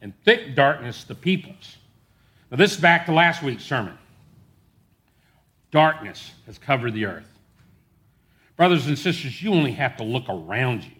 and 0.00 0.12
thick 0.24 0.54
darkness 0.54 1.04
the 1.04 1.14
peoples. 1.14 1.76
Now, 2.50 2.58
this 2.58 2.74
is 2.74 2.80
back 2.80 3.06
to 3.06 3.12
last 3.12 3.42
week's 3.42 3.64
sermon. 3.64 3.96
Darkness 5.70 6.32
has 6.46 6.58
covered 6.58 6.94
the 6.94 7.06
earth. 7.06 7.26
Brothers 8.56 8.86
and 8.86 8.96
sisters, 8.96 9.42
you 9.42 9.52
only 9.52 9.72
have 9.72 9.96
to 9.96 10.04
look 10.04 10.28
around 10.28 10.84
you 10.84 10.90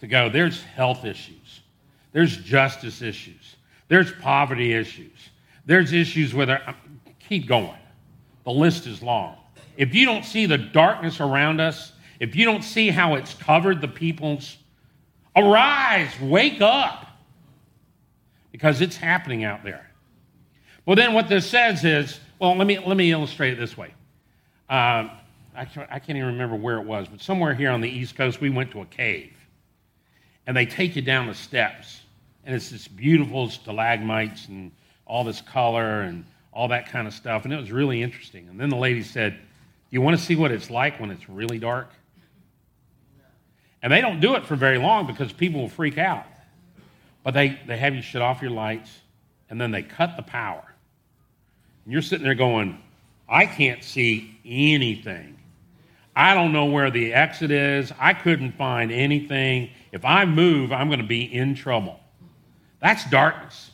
to 0.00 0.06
go, 0.06 0.28
there's 0.28 0.62
health 0.62 1.04
issues, 1.04 1.59
there's 2.12 2.36
justice 2.36 3.02
issues, 3.02 3.56
there's 3.88 4.12
poverty 4.12 4.72
issues, 4.72 5.30
there's 5.66 5.92
issues 5.92 6.34
where, 6.34 6.74
keep 7.18 7.46
going. 7.46 7.76
The 8.44 8.52
list 8.52 8.86
is 8.86 9.02
long 9.02 9.36
if 9.80 9.94
you 9.94 10.04
don't 10.04 10.26
see 10.26 10.44
the 10.44 10.58
darkness 10.58 11.20
around 11.20 11.58
us, 11.58 11.92
if 12.18 12.36
you 12.36 12.44
don't 12.44 12.62
see 12.62 12.90
how 12.90 13.14
it's 13.14 13.32
covered 13.32 13.80
the 13.80 13.88
peoples, 13.88 14.58
arise, 15.34 16.10
wake 16.20 16.60
up, 16.60 17.06
because 18.52 18.82
it's 18.82 18.96
happening 18.96 19.42
out 19.42 19.64
there. 19.64 19.90
Well, 20.84 20.96
then 20.96 21.14
what 21.14 21.30
this 21.30 21.48
says 21.48 21.82
is, 21.82 22.20
well, 22.38 22.54
let 22.56 22.66
me, 22.66 22.78
let 22.78 22.94
me 22.94 23.10
illustrate 23.10 23.54
it 23.54 23.58
this 23.58 23.74
way. 23.74 23.94
Um, 24.68 25.12
I, 25.54 25.64
can't, 25.64 25.88
I 25.90 25.98
can't 25.98 26.18
even 26.18 26.26
remember 26.26 26.56
where 26.56 26.76
it 26.76 26.84
was, 26.84 27.08
but 27.08 27.22
somewhere 27.22 27.54
here 27.54 27.70
on 27.70 27.80
the 27.80 27.88
East 27.88 28.16
Coast, 28.16 28.38
we 28.38 28.50
went 28.50 28.70
to 28.72 28.82
a 28.82 28.86
cave. 28.86 29.32
And 30.46 30.54
they 30.54 30.66
take 30.66 30.94
you 30.94 31.00
down 31.00 31.26
the 31.26 31.34
steps. 31.34 31.99
And 32.44 32.54
it's 32.54 32.70
this 32.70 32.88
beautiful 32.88 33.50
stalagmites 33.50 34.48
and 34.48 34.72
all 35.06 35.24
this 35.24 35.40
color 35.40 36.02
and 36.02 36.24
all 36.52 36.68
that 36.68 36.88
kind 36.88 37.06
of 37.06 37.14
stuff. 37.14 37.44
And 37.44 37.52
it 37.52 37.56
was 37.56 37.70
really 37.70 38.02
interesting. 38.02 38.48
And 38.48 38.58
then 38.58 38.70
the 38.70 38.76
lady 38.76 39.02
said, 39.02 39.38
you 39.90 40.00
want 40.00 40.18
to 40.18 40.22
see 40.22 40.36
what 40.36 40.50
it's 40.50 40.70
like 40.70 41.00
when 41.00 41.10
it's 41.10 41.28
really 41.28 41.58
dark? 41.58 41.90
And 43.82 43.92
they 43.92 44.00
don't 44.00 44.20
do 44.20 44.34
it 44.36 44.46
for 44.46 44.56
very 44.56 44.78
long 44.78 45.06
because 45.06 45.32
people 45.32 45.60
will 45.62 45.68
freak 45.68 45.98
out. 45.98 46.26
But 47.22 47.34
they, 47.34 47.58
they 47.66 47.76
have 47.76 47.94
you 47.94 48.02
shut 48.02 48.22
off 48.22 48.40
your 48.40 48.50
lights 48.50 48.90
and 49.48 49.60
then 49.60 49.70
they 49.70 49.82
cut 49.82 50.16
the 50.16 50.22
power. 50.22 50.64
And 51.84 51.92
you're 51.92 52.02
sitting 52.02 52.24
there 52.24 52.34
going, 52.34 52.80
I 53.28 53.46
can't 53.46 53.82
see 53.82 54.38
anything. 54.44 55.38
I 56.14 56.34
don't 56.34 56.52
know 56.52 56.66
where 56.66 56.90
the 56.90 57.14
exit 57.14 57.50
is. 57.50 57.92
I 57.98 58.14
couldn't 58.14 58.52
find 58.52 58.92
anything. 58.92 59.70
If 59.92 60.04
I 60.04 60.24
move, 60.24 60.72
I'm 60.72 60.88
going 60.88 61.00
to 61.00 61.06
be 61.06 61.22
in 61.22 61.54
trouble. 61.54 62.00
That's 62.80 63.08
darkness. 63.10 63.70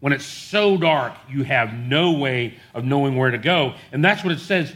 When 0.00 0.12
it's 0.12 0.24
so 0.24 0.76
dark, 0.76 1.14
you 1.28 1.44
have 1.44 1.74
no 1.74 2.12
way 2.12 2.58
of 2.74 2.84
knowing 2.84 3.16
where 3.16 3.30
to 3.30 3.38
go. 3.38 3.74
And 3.92 4.04
that's 4.04 4.24
what 4.24 4.32
it 4.32 4.40
says 4.40 4.74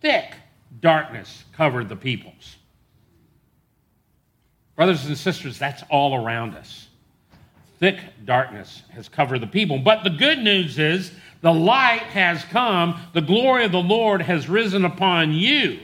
thick 0.00 0.34
darkness 0.80 1.44
covered 1.52 1.88
the 1.88 1.96
peoples. 1.96 2.56
Brothers 4.76 5.06
and 5.06 5.16
sisters, 5.16 5.58
that's 5.58 5.82
all 5.90 6.14
around 6.24 6.54
us. 6.54 6.88
Thick 7.78 7.98
darkness 8.24 8.82
has 8.90 9.08
covered 9.08 9.40
the 9.40 9.46
people. 9.46 9.78
But 9.78 10.04
the 10.04 10.10
good 10.10 10.38
news 10.38 10.78
is 10.78 11.12
the 11.40 11.52
light 11.52 12.02
has 12.02 12.44
come, 12.44 13.00
the 13.12 13.20
glory 13.20 13.64
of 13.64 13.72
the 13.72 13.78
Lord 13.78 14.22
has 14.22 14.48
risen 14.48 14.84
upon 14.84 15.32
you. 15.32 15.80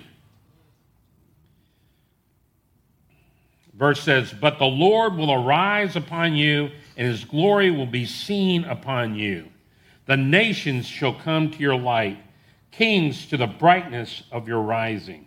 Verse 3.75 4.03
says, 4.03 4.33
But 4.33 4.59
the 4.59 4.65
Lord 4.65 5.17
will 5.17 5.33
arise 5.33 5.97
upon 5.97 6.35
you, 6.35 6.71
and 6.99 7.07
his 7.07 7.25
glory 7.25 7.71
will 7.71 7.87
be 7.87 8.05
seen 8.05 8.65
upon 8.65 9.15
you. 9.15 9.47
The 10.07 10.17
nations 10.17 10.87
shall 10.87 11.15
come 11.15 11.51
to 11.53 11.59
your 11.59 11.79
light, 11.79 12.19
kings 12.73 13.27
to 13.29 13.37
the 13.37 13.47
brightness 13.47 14.25
of 14.33 14.49
your 14.49 14.61
rising. 14.61 15.27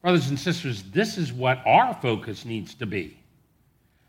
Brothers 0.00 0.30
and 0.30 0.40
sisters, 0.40 0.84
this 0.84 1.18
is 1.18 1.32
what 1.32 1.60
our 1.66 1.92
focus 1.94 2.44
needs 2.46 2.74
to 2.76 2.86
be. 2.86 3.18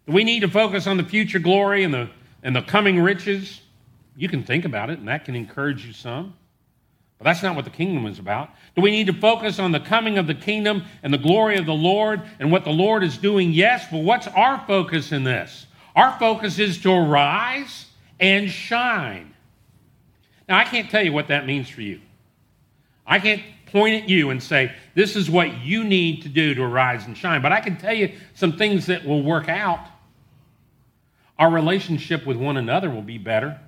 We 0.08 0.24
need 0.24 0.40
to 0.42 0.48
focus 0.48 0.88
on 0.88 0.96
the 0.96 1.04
future 1.04 1.40
glory 1.40 1.84
and 1.84 1.94
the, 1.94 2.10
and 2.42 2.56
the 2.56 2.62
coming 2.62 3.02
riches. 3.02 3.62
You 4.16 4.30
can 4.30 4.44
think 4.44 4.63
about 4.63 4.90
it, 4.90 5.00
and 5.00 5.08
that 5.10 5.26
can 5.26 5.36
encourage 5.36 5.86
you 5.86 5.92
some. 5.92 6.36
But 7.17 7.25
that's 7.25 7.41
not 7.41 7.56
what 7.56 7.65
the 7.65 7.71
kingdom 7.71 8.06
is 8.06 8.19
about. 8.19 8.49
Do 8.75 8.82
we 8.82 8.91
need 8.91 9.08
to 9.08 9.13
focus 9.13 9.58
on 9.58 9.71
the 9.71 9.80
coming 9.80 10.17
of 10.17 10.27
the 10.27 10.36
kingdom 10.36 10.84
and 11.01 11.12
the 11.12 11.17
glory 11.17 11.58
of 11.58 11.65
the 11.65 11.73
Lord 11.73 12.21
and 12.39 12.51
what 12.51 12.63
the 12.63 12.71
Lord 12.71 13.03
is 13.03 13.17
doing? 13.17 13.51
Yes, 13.51 13.86
but 13.91 13.99
what's 14.03 14.27
our 14.27 14.63
focus 14.67 15.12
in 15.12 15.23
this? 15.23 15.65
Our 15.95 16.17
focus 16.19 16.60
is 16.60 16.80
to 16.84 16.91
arise 16.91 17.88
and 18.19 18.49
shine. 18.49 19.34
Now, 20.47 20.58
I 20.58 20.63
can't 20.63 20.89
tell 20.91 21.03
you 21.03 21.12
what 21.12 21.30
that 21.30 21.47
means 21.47 21.67
for 21.67 21.82
you. 21.82 22.01
I 23.06 23.19
can't 23.19 23.41
point 23.65 24.03
at 24.03 24.10
you 24.10 24.30
and 24.30 24.41
say, 24.41 24.71
this 24.93 25.15
is 25.15 25.30
what 25.30 25.62
you 25.62 25.84
need 25.84 26.21
to 26.21 26.30
do 26.30 26.53
to 26.53 26.62
arise 26.62 27.08
and 27.08 27.17
shine. 27.17 27.41
But 27.41 27.51
I 27.51 27.62
can 27.62 27.77
tell 27.77 27.93
you 27.93 28.13
some 28.36 28.58
things 28.58 28.86
that 28.86 29.06
will 29.06 29.23
work 29.23 29.49
out. 29.49 29.88
Our 31.39 31.49
relationship 31.49 32.25
with 32.27 32.38
one 32.38 32.58
another 32.58 32.89
will 32.89 33.01
be 33.01 33.17
better 33.17 33.60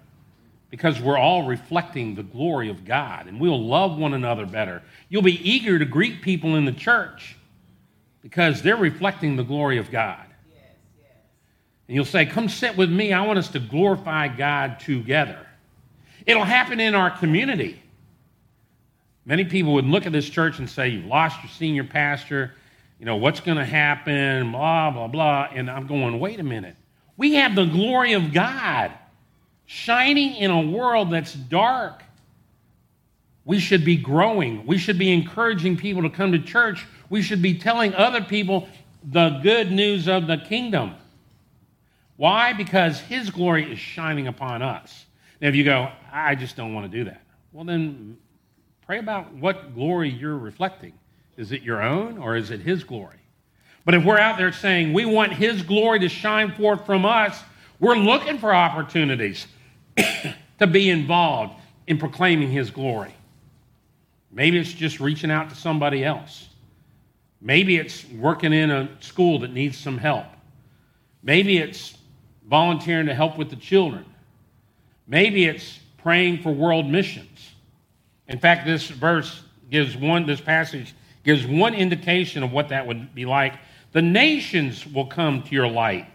because 0.69 1.01
we're 1.01 1.17
all 1.17 1.47
reflecting 1.47 2.15
the 2.15 2.23
glory 2.23 2.69
of 2.69 2.85
God 2.85 3.27
and 3.27 3.39
we'll 3.39 3.63
love 3.63 3.97
one 3.97 4.13
another 4.13 4.45
better. 4.45 4.83
You'll 5.09 5.21
be 5.21 5.49
eager 5.49 5.79
to 5.79 5.85
greet 5.85 6.21
people 6.21 6.55
in 6.55 6.65
the 6.65 6.71
church 6.71 7.35
because 8.21 8.61
they're 8.61 8.77
reflecting 8.77 9.35
the 9.35 9.43
glory 9.43 9.77
of 9.77 9.89
God. 9.89 10.25
And 11.87 11.95
you'll 11.95 12.05
say, 12.05 12.27
Come 12.27 12.49
sit 12.49 12.77
with 12.77 12.91
me. 12.91 13.13
I 13.13 13.25
want 13.25 13.39
us 13.39 13.49
to 13.49 13.59
glorify 13.59 14.27
God 14.27 14.79
together. 14.79 15.45
It'll 16.27 16.43
happen 16.43 16.79
in 16.79 16.93
our 16.93 17.09
community. 17.09 17.81
Many 19.25 19.45
people 19.45 19.73
would 19.73 19.85
look 19.85 20.05
at 20.05 20.11
this 20.11 20.29
church 20.29 20.59
and 20.59 20.69
say, 20.69 20.89
You've 20.89 21.05
lost 21.05 21.41
your 21.41 21.49
senior 21.49 21.83
pastor. 21.83 22.53
You 22.99 23.05
know, 23.05 23.15
what's 23.15 23.39
going 23.39 23.57
to 23.57 23.65
happen? 23.65 24.51
Blah, 24.51 24.91
blah, 24.91 25.07
blah. 25.07 25.47
And 25.51 25.67
I'm 25.67 25.87
going, 25.87 26.19
Wait 26.19 26.39
a 26.39 26.43
minute. 26.43 26.75
We 27.17 27.33
have 27.35 27.55
the 27.55 27.65
glory 27.65 28.13
of 28.13 28.31
God 28.31 28.91
shining 29.71 30.35
in 30.35 30.49
a 30.49 30.59
world 30.59 31.11
that's 31.11 31.31
dark. 31.31 32.01
We 33.45 33.59
should 33.59 33.85
be 33.85 33.97
growing. 33.97 34.65
We 34.65 34.79
should 34.79 34.97
be 34.97 35.13
encouraging 35.13 35.77
people 35.77 36.01
to 36.01 36.09
come 36.09 36.31
to 36.31 36.39
church. 36.39 36.87
We 37.11 37.21
should 37.21 37.43
be 37.43 37.59
telling 37.59 37.93
other 37.93 38.21
people 38.21 38.67
the 39.03 39.39
good 39.43 39.71
news 39.71 40.07
of 40.07 40.25
the 40.25 40.37
kingdom. 40.37 40.95
Why? 42.17 42.51
Because 42.53 42.99
His 42.99 43.29
glory 43.29 43.71
is 43.71 43.77
shining 43.77 44.25
upon 44.25 44.63
us. 44.63 45.05
Now, 45.39 45.49
if 45.49 45.55
you 45.55 45.63
go, 45.63 45.91
I 46.11 46.33
just 46.33 46.55
don't 46.55 46.73
want 46.73 46.91
to 46.91 46.97
do 46.97 47.03
that, 47.03 47.21
well, 47.53 47.63
then 47.63 48.17
pray 48.87 48.97
about 48.97 49.31
what 49.35 49.75
glory 49.75 50.09
you're 50.09 50.39
reflecting. 50.39 50.93
Is 51.37 51.51
it 51.51 51.61
your 51.61 51.83
own 51.83 52.17
or 52.17 52.35
is 52.35 52.49
it 52.49 52.61
His 52.61 52.83
glory? 52.83 53.19
But 53.85 53.93
if 53.93 54.03
we're 54.03 54.17
out 54.17 54.39
there 54.39 54.51
saying 54.51 54.93
we 54.93 55.05
want 55.05 55.31
His 55.31 55.61
glory 55.61 55.99
to 55.99 56.09
shine 56.09 56.53
forth 56.53 56.87
from 56.87 57.05
us, 57.05 57.39
we're 57.79 57.95
looking 57.95 58.39
for 58.39 58.51
opportunities 58.51 59.45
to 60.59 60.67
be 60.67 60.89
involved 60.89 61.53
in 61.87 61.97
proclaiming 61.97 62.49
His 62.49 62.71
glory. 62.71 63.13
Maybe 64.31 64.57
it's 64.57 64.71
just 64.71 64.99
reaching 64.99 65.31
out 65.31 65.49
to 65.49 65.55
somebody 65.55 66.03
else. 66.03 66.49
Maybe 67.41 67.77
it's 67.77 68.05
working 68.09 68.53
in 68.53 68.69
a 68.69 68.89
school 68.99 69.39
that 69.39 69.53
needs 69.53 69.77
some 69.77 69.97
help. 69.97 70.25
Maybe 71.23 71.57
it's 71.57 71.97
volunteering 72.47 73.07
to 73.07 73.13
help 73.13 73.37
with 73.37 73.49
the 73.49 73.55
children. 73.55 74.05
Maybe 75.07 75.45
it's 75.45 75.79
praying 75.97 76.41
for 76.41 76.51
world 76.51 76.87
missions. 76.87 77.51
In 78.27 78.39
fact, 78.39 78.65
this 78.65 78.87
verse 78.87 79.43
gives 79.69 79.95
one, 79.95 80.25
this 80.25 80.41
passage 80.41 80.93
gives 81.23 81.45
one 81.45 81.73
indication 81.73 82.43
of 82.43 82.51
what 82.51 82.69
that 82.69 82.85
would 82.85 83.13
be 83.15 83.25
like. 83.25 83.55
The 83.91 84.01
nations 84.01 84.85
will 84.85 85.07
come 85.07 85.41
to 85.43 85.51
your 85.51 85.67
light, 85.67 86.07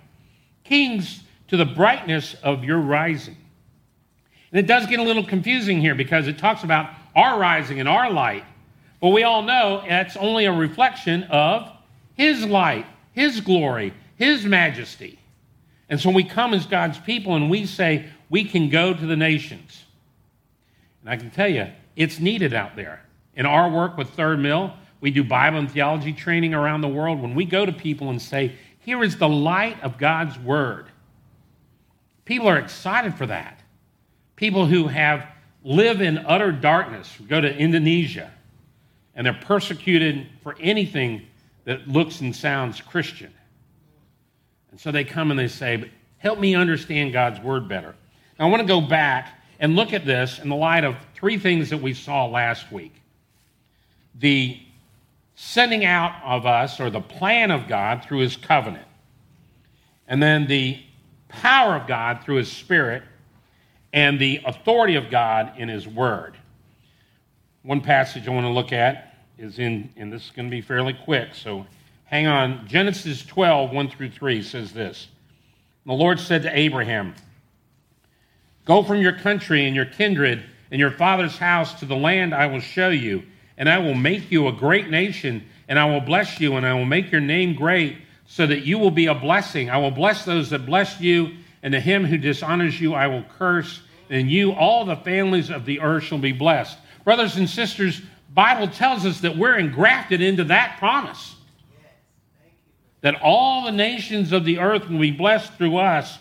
kings 0.63 1.25
to 1.49 1.57
the 1.57 1.65
brightness 1.65 2.35
of 2.43 2.65
your 2.65 2.79
rising. 2.79 3.37
And 4.55 4.61
it 4.61 4.69
does 4.69 4.87
get 4.87 5.01
a 5.01 5.03
little 5.03 5.25
confusing 5.25 5.81
here 5.81 5.97
because 5.97 6.29
it 6.29 6.39
talks 6.39 6.63
about 6.63 6.89
our 7.17 7.41
rising 7.41 7.81
and 7.81 7.89
our 7.89 8.09
light. 8.09 8.45
But 9.01 9.09
we 9.09 9.25
all 9.25 9.43
know 9.43 9.83
that's 9.87 10.17
only 10.17 10.45
a 10.45 10.53
reflection 10.53 11.25
of 11.25 11.73
His 12.15 12.45
light, 12.47 12.87
His 13.11 13.41
glory, 13.41 13.93
His 14.15 14.47
majesty. 14.47 15.19
And 15.89 16.01
so 16.01 16.09
we 16.09 16.23
come 16.23 16.55
as 16.55 16.67
God's 16.67 16.99
people 17.01 17.35
and 17.35 17.51
we 17.51 17.67
say, 17.67 18.09
we 18.31 18.45
can 18.45 18.71
go 18.71 18.95
to 18.95 19.07
the 19.07 19.17
nations. 19.17 19.83
And 21.01 21.11
I 21.11 21.17
can 21.17 21.33
tell 21.33 21.49
you, 21.49 21.67
it's 21.97 22.21
needed 22.21 22.55
out 22.55 22.77
there. 22.77 23.03
In 23.35 23.47
our 23.47 23.69
work 23.69 23.97
with 23.97 24.11
Third 24.11 24.39
Mill, 24.39 24.73
we 25.01 25.11
do 25.11 25.25
Bible 25.25 25.59
and 25.59 25.71
theology 25.71 26.13
training 26.13 26.55
around 26.55 26.81
the 26.81 26.89
world. 26.89 27.21
When 27.21 27.35
we 27.35 27.45
go 27.45 27.67
to 27.67 27.73
people 27.73 28.11
and 28.11 28.23
say, 28.23 28.53
here 28.79 29.03
is 29.03 29.17
the 29.17 29.29
light 29.29 29.83
of 29.83 29.99
God's 29.99 30.39
Word, 30.39 30.87
people 32.25 32.49
are 32.49 32.59
excited 32.59 33.17
for 33.17 33.27
that 33.27 33.64
people 34.37 34.67
who 34.67 34.87
have 34.89 35.27
live 35.63 36.01
in 36.01 36.19
utter 36.19 36.53
darkness 36.53 37.11
go 37.29 37.41
to 37.41 37.57
Indonesia 37.57 38.31
and 39.15 39.27
they're 39.27 39.33
persecuted 39.33 40.27
for 40.43 40.57
anything 40.61 41.23
that 41.65 41.89
looks 41.89 42.21
and 42.21 42.35
sounds 42.35 42.81
Christian. 42.81 43.33
And 44.71 44.81
so 44.81 44.91
they 44.91 45.05
come 45.05 45.31
and 45.31 45.39
they 45.39 45.49
say, 45.49 45.91
Help 46.19 46.39
me 46.39 46.55
understand 46.55 47.13
God's 47.13 47.39
word 47.41 47.69
better. 47.69 47.95
Now, 48.39 48.47
I 48.47 48.51
want 48.51 48.63
to 48.63 48.67
go 48.67 48.81
back 48.81 49.39
and 49.61 49.77
look 49.77 49.93
at 49.93 50.07
this 50.07 50.39
in 50.39 50.49
the 50.49 50.57
light 50.57 50.85
of 50.85 50.97
three 51.15 51.39
things 51.39 51.71
that 51.71 51.79
we 51.79 51.95
saw 51.95 52.27
last 52.27 52.73
week 52.73 52.95
the 54.15 54.59
sending 55.35 55.85
out 55.85 56.23
of 56.25 56.47
us, 56.47 56.81
or 56.81 56.91
the 56.91 57.01
plan 57.01 57.51
of 57.51 57.67
God 57.67 58.05
through 58.05 58.19
his 58.19 58.37
covenant, 58.37 58.87
and 60.07 60.23
then 60.23 60.47
the 60.47 60.81
power 61.29 61.75
of 61.75 61.87
God 61.89 62.23
through 62.25 62.37
his 62.37 62.51
spirit 62.51 63.03
and 63.95 64.19
the 64.19 64.41
authority 64.45 64.97
of 64.97 65.09
God 65.09 65.53
in 65.57 65.69
His 65.69 65.87
Word. 65.87 66.37
One 67.63 67.81
passage 67.81 68.27
I 68.27 68.33
want 68.33 68.45
to 68.45 68.51
look 68.51 68.73
at 68.73 69.15
is 69.39 69.61
in, 69.61 69.89
and 69.97 70.13
this 70.13 70.25
is 70.25 70.31
going 70.33 70.47
to 70.47 70.51
be 70.51 70.61
fairly 70.61 70.93
quick, 70.93 71.35
so 71.35 71.65
hang 72.05 72.27
on. 72.27 72.67
Genesis 72.67 73.25
12, 73.25 73.71
1 73.71 73.91
through 73.91 74.11
3 74.11 74.43
says 74.43 74.73
this 74.73 75.07
The 75.87 75.93
Lord 75.93 76.19
said 76.19 76.43
to 76.43 76.59
Abraham, 76.59 77.15
Go 78.65 78.83
from 78.83 79.01
your 79.01 79.17
country 79.17 79.65
and 79.65 79.77
your 79.77 79.87
kindred 79.87 80.43
and 80.73 80.81
your 80.81 80.91
father's 80.91 81.39
house 81.39 81.79
to 81.79 81.87
the 81.87 81.95
land 81.95 82.35
I 82.35 82.47
will 82.47 82.61
show 82.61 82.89
you, 82.89 83.23
and 83.57 83.69
I 83.69 83.79
will 83.79 83.95
make 83.95 84.29
you 84.29 84.49
a 84.49 84.53
great 84.53 84.91
nation, 84.91 85.47
and 85.69 85.79
I 85.79 85.85
will 85.85 86.01
bless 86.01 86.41
you, 86.41 86.57
and 86.57 86.67
I 86.67 86.75
will 86.75 86.85
make 86.85 87.13
your 87.13 87.21
name 87.21 87.55
great, 87.55 87.99
so 88.27 88.45
that 88.45 88.67
you 88.67 88.77
will 88.77 88.91
be 88.91 89.07
a 89.07 89.15
blessing. 89.15 89.71
I 89.71 89.77
will 89.77 89.93
bless 89.93 90.25
those 90.25 90.51
that 90.51 90.67
bless 90.67 91.01
you, 91.01 91.37
and 91.65 91.73
to 91.73 91.81
him 91.81 92.05
who 92.05 92.19
dishonors 92.19 92.79
you 92.81 92.95
I 92.95 93.09
will 93.09 93.25
curse 93.39 93.81
and 94.11 94.31
you 94.31 94.53
all 94.53 94.85
the 94.85 94.97
families 94.97 95.51
of 95.51 95.65
the 95.65 95.81
earth 95.81 96.05
shall 96.05 96.19
be 96.19 96.31
blessed. 96.31 96.79
Brothers 97.05 97.37
and 97.37 97.49
sisters, 97.49 98.03
Bible 98.33 98.69
tells 98.69 99.07
us 99.07 99.21
that 99.23 99.37
we're 99.37 99.57
engrafted 99.57 100.21
into 100.21 100.45
that 100.45 100.77
promise. 100.79 101.35
That 103.01 103.21
all 103.23 103.65
the 103.65 103.73
nations 103.73 104.33
of 104.33 104.45
the 104.45 104.59
earth 104.59 104.89
will 104.89 105.01
be 105.01 105.11
blessed 105.11 105.55
through 105.55 105.79
us, 105.79 106.19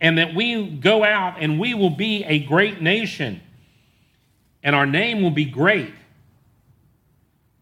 and 0.00 0.18
that 0.18 0.34
we 0.34 0.68
go 0.68 1.04
out 1.04 1.36
and 1.40 1.58
we 1.58 1.74
will 1.74 1.90
be 1.90 2.24
a 2.24 2.40
great 2.40 2.80
nation, 2.80 3.40
and 4.62 4.74
our 4.74 4.86
name 4.86 5.22
will 5.22 5.30
be 5.30 5.44
great. 5.44 5.92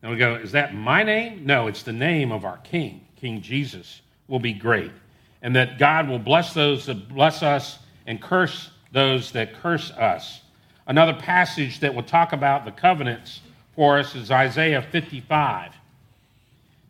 And 0.03 0.13
we 0.13 0.17
go, 0.17 0.37
is 0.37 0.53
that 0.53 0.75
my 0.75 1.03
name? 1.03 1.45
No, 1.45 1.67
it's 1.67 1.83
the 1.83 1.93
name 1.93 2.31
of 2.31 2.45
our 2.45 2.59
King. 2.59 3.07
King 3.17 3.43
Jesus 3.43 4.01
will 4.29 4.39
be 4.39 4.53
great. 4.53 4.93
And 5.43 5.55
that 5.57 5.79
God 5.79 6.09
will 6.09 6.19
bless 6.19 6.53
those 6.53 6.87
that 6.87 7.09
bless 7.09 7.43
us 7.43 7.79
and 8.07 8.21
curse 8.21 8.71
those 8.93 9.33
that 9.33 9.55
curse 9.55 9.91
us. 9.93 10.41
Another 10.87 11.15
passage 11.15 11.81
that 11.81 11.95
will 11.95 12.03
talk 12.03 12.33
about 12.33 12.65
the 12.65 12.73
covenants 12.73 13.41
for 13.75 13.99
us 13.99 14.15
is 14.15 14.31
Isaiah 14.31 14.83
55, 14.83 15.73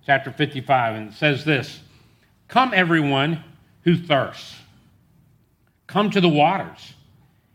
chapter 0.07 0.31
55, 0.31 0.95
and 0.95 1.11
it 1.11 1.15
says 1.15 1.45
this 1.45 1.81
Come, 2.47 2.73
everyone 2.75 3.45
who 3.83 3.97
thirsts. 3.97 4.55
Come 5.87 6.11
to 6.11 6.21
the 6.21 6.29
waters. 6.29 6.95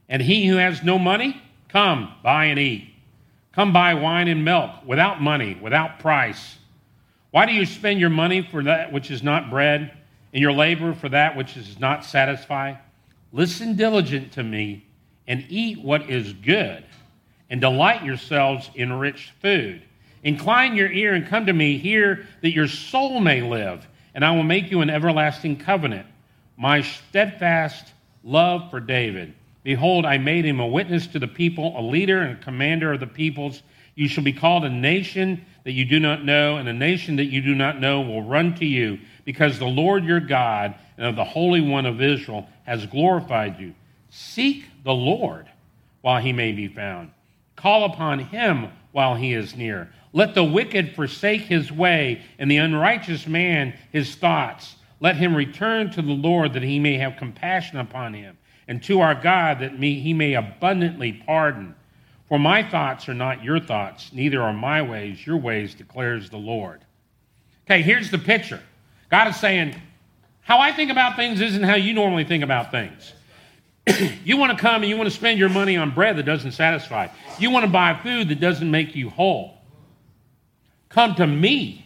And 0.09 0.21
he 0.21 0.45
who 0.47 0.57
has 0.57 0.83
no 0.83 0.99
money, 0.99 1.41
come, 1.69 2.13
buy 2.23 2.45
and 2.45 2.59
eat. 2.59 2.93
Come 3.53 3.71
buy 3.71 3.93
wine 3.93 4.27
and 4.27 4.43
milk 4.43 4.71
without 4.85 5.21
money, 5.21 5.57
without 5.61 5.99
price. 5.99 6.57
Why 7.31 7.45
do 7.45 7.53
you 7.53 7.65
spend 7.65 7.99
your 7.99 8.09
money 8.09 8.41
for 8.41 8.63
that 8.63 8.91
which 8.91 9.09
is 9.09 9.23
not 9.23 9.49
bread, 9.49 9.91
and 10.33 10.41
your 10.41 10.51
labor 10.51 10.93
for 10.93 11.09
that 11.09 11.37
which 11.37 11.53
does 11.53 11.79
not 11.79 12.03
satisfy? 12.03 12.73
Listen 13.31 13.75
diligent 13.75 14.33
to 14.33 14.43
me, 14.43 14.85
and 15.27 15.45
eat 15.47 15.79
what 15.79 16.09
is 16.09 16.33
good, 16.33 16.83
and 17.49 17.61
delight 17.61 18.03
yourselves 18.03 18.69
in 18.75 18.91
rich 18.91 19.31
food. 19.41 19.81
Incline 20.23 20.75
your 20.75 20.91
ear 20.91 21.13
and 21.13 21.27
come 21.27 21.45
to 21.45 21.53
me, 21.53 21.77
hear 21.77 22.27
that 22.41 22.51
your 22.51 22.67
soul 22.67 23.19
may 23.19 23.41
live, 23.41 23.87
and 24.13 24.25
I 24.25 24.31
will 24.31 24.43
make 24.43 24.71
you 24.71 24.81
an 24.81 24.89
everlasting 24.89 25.57
covenant. 25.57 26.07
My 26.57 26.81
steadfast 26.81 27.93
love 28.23 28.69
for 28.69 28.79
David 28.79 29.33
Behold, 29.63 30.05
I 30.05 30.17
made 30.17 30.45
him 30.45 30.59
a 30.59 30.67
witness 30.67 31.07
to 31.07 31.19
the 31.19 31.27
people, 31.27 31.77
a 31.79 31.81
leader 31.81 32.19
and 32.19 32.37
a 32.37 32.43
commander 32.43 32.93
of 32.93 32.99
the 32.99 33.07
peoples. 33.07 33.63
You 33.95 34.07
shall 34.07 34.23
be 34.23 34.33
called 34.33 34.65
a 34.65 34.69
nation 34.69 35.45
that 35.63 35.71
you 35.71 35.85
do 35.85 35.99
not 35.99 36.25
know, 36.25 36.57
and 36.57 36.67
a 36.67 36.73
nation 36.73 37.15
that 37.17 37.25
you 37.25 37.41
do 37.41 37.55
not 37.55 37.79
know 37.79 38.01
will 38.01 38.23
run 38.23 38.55
to 38.55 38.65
you, 38.65 38.99
because 39.23 39.59
the 39.59 39.65
Lord 39.65 40.03
your 40.03 40.19
God 40.19 40.75
and 40.97 41.05
of 41.05 41.15
the 41.15 41.23
Holy 41.23 41.61
One 41.61 41.85
of 41.85 42.01
Israel 42.01 42.47
has 42.63 42.85
glorified 42.85 43.59
you. 43.59 43.73
Seek 44.09 44.65
the 44.83 44.93
Lord 44.93 45.47
while 46.01 46.21
he 46.21 46.33
may 46.33 46.51
be 46.51 46.67
found. 46.67 47.11
Call 47.55 47.85
upon 47.85 48.19
him 48.19 48.69
while 48.91 49.15
he 49.15 49.33
is 49.33 49.55
near. 49.55 49.89
Let 50.11 50.35
the 50.35 50.43
wicked 50.43 50.95
forsake 50.95 51.41
his 51.41 51.71
way, 51.71 52.21
and 52.37 52.49
the 52.49 52.57
unrighteous 52.57 53.25
man 53.27 53.73
his 53.91 54.15
thoughts. 54.15 54.75
Let 54.99 55.15
him 55.15 55.35
return 55.35 55.91
to 55.91 56.01
the 56.01 56.11
Lord 56.11 56.53
that 56.53 56.63
he 56.63 56.79
may 56.79 56.97
have 56.97 57.17
compassion 57.17 57.77
upon 57.79 58.13
him 58.13 58.37
and 58.67 58.81
to 58.83 59.01
our 59.01 59.15
God 59.15 59.59
that 59.59 59.73
he 59.73 60.13
may 60.13 60.33
abundantly 60.33 61.13
pardon. 61.25 61.75
For 62.27 62.39
my 62.39 62.63
thoughts 62.63 63.07
are 63.09 63.13
not 63.13 63.43
your 63.43 63.59
thoughts, 63.59 64.11
neither 64.13 64.41
are 64.41 64.53
my 64.53 64.81
ways 64.81 65.25
your 65.25 65.37
ways, 65.37 65.75
declares 65.75 66.29
the 66.29 66.37
Lord. 66.37 66.81
Okay, 67.65 67.81
here's 67.81 68.11
the 68.11 68.17
picture 68.17 68.61
God 69.09 69.27
is 69.27 69.35
saying, 69.35 69.75
How 70.41 70.59
I 70.59 70.71
think 70.71 70.91
about 70.91 71.15
things 71.15 71.41
isn't 71.41 71.63
how 71.63 71.75
you 71.75 71.93
normally 71.93 72.23
think 72.23 72.43
about 72.43 72.71
things. 72.71 73.13
you 74.23 74.37
want 74.37 74.51
to 74.51 74.57
come 74.57 74.81
and 74.81 74.89
you 74.89 74.95
want 74.95 75.09
to 75.09 75.15
spend 75.15 75.37
your 75.37 75.49
money 75.49 75.75
on 75.75 75.91
bread 75.91 76.17
that 76.17 76.23
doesn't 76.23 76.53
satisfy. 76.53 77.07
You 77.37 77.51
want 77.51 77.65
to 77.65 77.71
buy 77.71 77.99
food 78.01 78.29
that 78.29 78.39
doesn't 78.39 78.69
make 78.69 78.95
you 78.95 79.09
whole. 79.09 79.57
Come 80.89 81.15
to 81.15 81.27
me. 81.27 81.85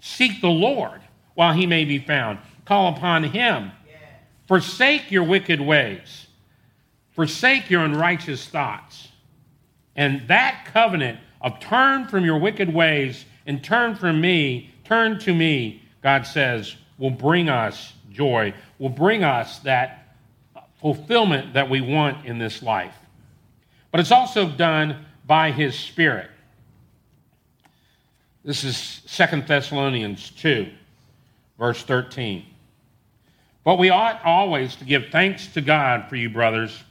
Seek 0.00 0.40
the 0.40 0.48
Lord 0.48 1.00
while 1.34 1.54
he 1.54 1.66
may 1.66 1.84
be 1.84 1.98
found. 1.98 2.38
Call 2.66 2.94
upon 2.94 3.24
him 3.24 3.72
Forsake 4.46 5.10
your 5.10 5.24
wicked 5.24 5.60
ways, 5.60 6.28
forsake 7.12 7.68
your 7.68 7.84
unrighteous 7.84 8.46
thoughts. 8.46 9.08
And 9.96 10.28
that 10.28 10.66
covenant 10.72 11.18
of 11.40 11.58
turn 11.58 12.06
from 12.06 12.24
your 12.24 12.38
wicked 12.38 12.72
ways 12.72 13.24
and 13.46 13.62
turn 13.64 13.96
from 13.96 14.20
me, 14.20 14.70
turn 14.84 15.18
to 15.20 15.34
me, 15.34 15.82
God 16.02 16.26
says, 16.26 16.76
will 16.98 17.10
bring 17.10 17.48
us 17.48 17.92
joy, 18.10 18.54
will 18.78 18.90
bring 18.90 19.24
us 19.24 19.58
that 19.60 20.14
fulfillment 20.80 21.54
that 21.54 21.68
we 21.68 21.80
want 21.80 22.26
in 22.26 22.38
this 22.38 22.62
life. 22.62 22.94
But 23.90 24.00
it's 24.00 24.12
also 24.12 24.48
done 24.48 25.06
by 25.26 25.50
his 25.50 25.78
spirit. 25.78 26.30
This 28.44 28.62
is 28.62 29.02
Second 29.06 29.46
Thessalonians 29.46 30.30
2, 30.30 30.68
verse 31.58 31.82
13. 31.82 32.44
But 33.64 33.78
we 33.78 33.90
ought 33.90 34.24
always 34.24 34.76
to 34.76 34.84
give 34.84 35.06
thanks 35.10 35.48
to 35.48 35.60
God 35.60 36.08
for 36.08 36.14
you, 36.14 36.30
brothers, 36.30 36.84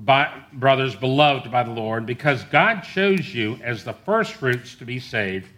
by, 0.00 0.32
brothers 0.52 0.94
beloved 0.94 1.50
by 1.50 1.62
the 1.62 1.70
Lord, 1.70 2.06
because 2.06 2.42
God 2.44 2.80
chose 2.80 3.34
you 3.34 3.58
as 3.62 3.84
the 3.84 3.92
firstfruits 3.92 4.74
to 4.76 4.84
be 4.84 4.98
saved 4.98 5.48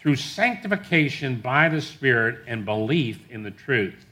through 0.00 0.16
sanctification 0.16 1.40
by 1.40 1.68
the 1.68 1.80
Spirit 1.80 2.40
and 2.46 2.64
belief 2.64 3.20
in 3.30 3.42
the 3.42 3.50
truth. 3.50 4.06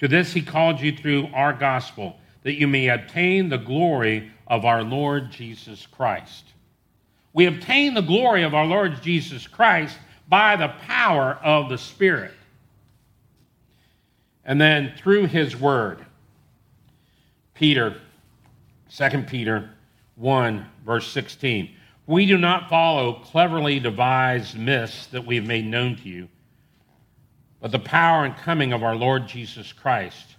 To 0.00 0.08
this 0.08 0.32
he 0.32 0.42
called 0.42 0.80
you 0.80 0.92
through 0.92 1.28
our 1.32 1.52
gospel, 1.52 2.16
that 2.42 2.58
you 2.58 2.66
may 2.66 2.88
obtain 2.88 3.48
the 3.48 3.58
glory 3.58 4.30
of 4.46 4.64
our 4.64 4.82
Lord 4.82 5.30
Jesus 5.30 5.86
Christ. 5.86 6.44
We 7.32 7.46
obtain 7.46 7.94
the 7.94 8.02
glory 8.02 8.42
of 8.42 8.54
our 8.54 8.66
Lord 8.66 9.02
Jesus 9.02 9.46
Christ 9.46 9.96
by 10.28 10.56
the 10.56 10.74
power 10.86 11.38
of 11.42 11.68
the 11.68 11.78
Spirit. 11.78 12.32
And 14.44 14.60
then 14.60 14.94
through 14.96 15.26
his 15.26 15.56
word, 15.56 16.04
Peter, 17.54 18.00
2 18.96 19.22
Peter 19.22 19.70
1, 20.14 20.66
verse 20.84 21.10
16. 21.12 21.70
We 22.06 22.24
do 22.26 22.38
not 22.38 22.68
follow 22.68 23.14
cleverly 23.14 23.78
devised 23.80 24.56
myths 24.58 25.06
that 25.08 25.26
we 25.26 25.36
have 25.36 25.44
made 25.44 25.66
known 25.66 25.96
to 25.96 26.08
you, 26.08 26.28
but 27.60 27.72
the 27.72 27.78
power 27.78 28.24
and 28.24 28.36
coming 28.36 28.72
of 28.72 28.82
our 28.82 28.94
Lord 28.94 29.26
Jesus 29.26 29.72
Christ. 29.72 30.36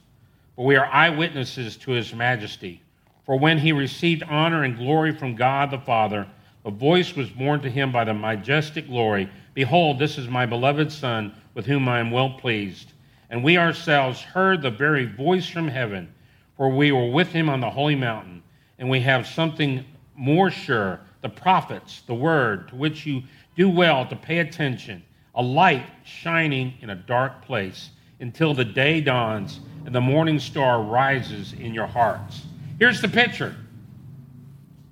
For 0.56 0.66
we 0.66 0.76
are 0.76 0.86
eyewitnesses 0.86 1.78
to 1.78 1.92
his 1.92 2.14
majesty. 2.14 2.82
For 3.26 3.38
when 3.38 3.60
he 3.60 3.74
received 3.74 4.24
honor 4.24 4.64
and 4.64 4.78
glory 4.78 5.14
from 5.14 5.36
God 5.36 5.70
the 5.70 5.80
Father, 5.80 6.28
a 6.66 6.72
voice 6.72 7.16
was 7.16 7.30
borne 7.30 7.62
to 7.62 7.70
him 7.70 7.92
by 7.92 8.06
the 8.06 8.14
majestic 8.14 8.88
glory 8.88 9.30
Behold, 9.54 9.98
this 9.98 10.18
is 10.18 10.28
my 10.28 10.46
beloved 10.46 10.92
Son, 10.92 11.34
with 11.54 11.66
whom 11.66 11.90
I 11.90 12.00
am 12.00 12.12
well 12.12 12.30
pleased 12.32 12.94
and 13.30 13.44
we 13.44 13.58
ourselves 13.58 14.22
heard 14.22 14.62
the 14.62 14.72
very 14.72 15.06
voice 15.06 15.48
from 15.48 15.68
heaven, 15.68 16.14
for 16.56 16.70
we 16.70 16.92
were 16.92 17.10
with 17.10 17.30
him 17.30 17.50
on 17.50 17.60
the 17.60 17.70
holy 17.70 17.96
mountain, 17.96 18.42
and 18.80 18.90
we 18.90 19.00
have 19.02 19.28
something 19.28 19.84
more 20.16 20.50
sure 20.50 21.00
the 21.22 21.30
prophets, 21.30 22.02
the 22.08 22.14
word, 22.14 22.68
to 22.70 22.76
which 22.76 23.06
you 23.06 23.24
do 23.56 23.70
well 23.70 24.08
to 24.08 24.16
pay 24.16 24.40
attention, 24.40 25.04
a 25.36 25.42
light 25.42 25.86
shining 26.06 26.74
in 26.82 26.90
a 26.92 26.96
dark 26.96 27.44
place 27.44 27.90
until 28.20 28.54
the 28.54 28.66
day 28.66 29.02
dawns 29.02 29.60
and 29.86 29.94
the 29.94 30.02
morning 30.02 30.40
star 30.40 30.82
rises 30.82 31.54
in 31.54 31.74
your 31.74 31.88
hearts. 31.88 32.44
Here's 32.80 33.02
the 33.02 33.08
picture 33.08 33.56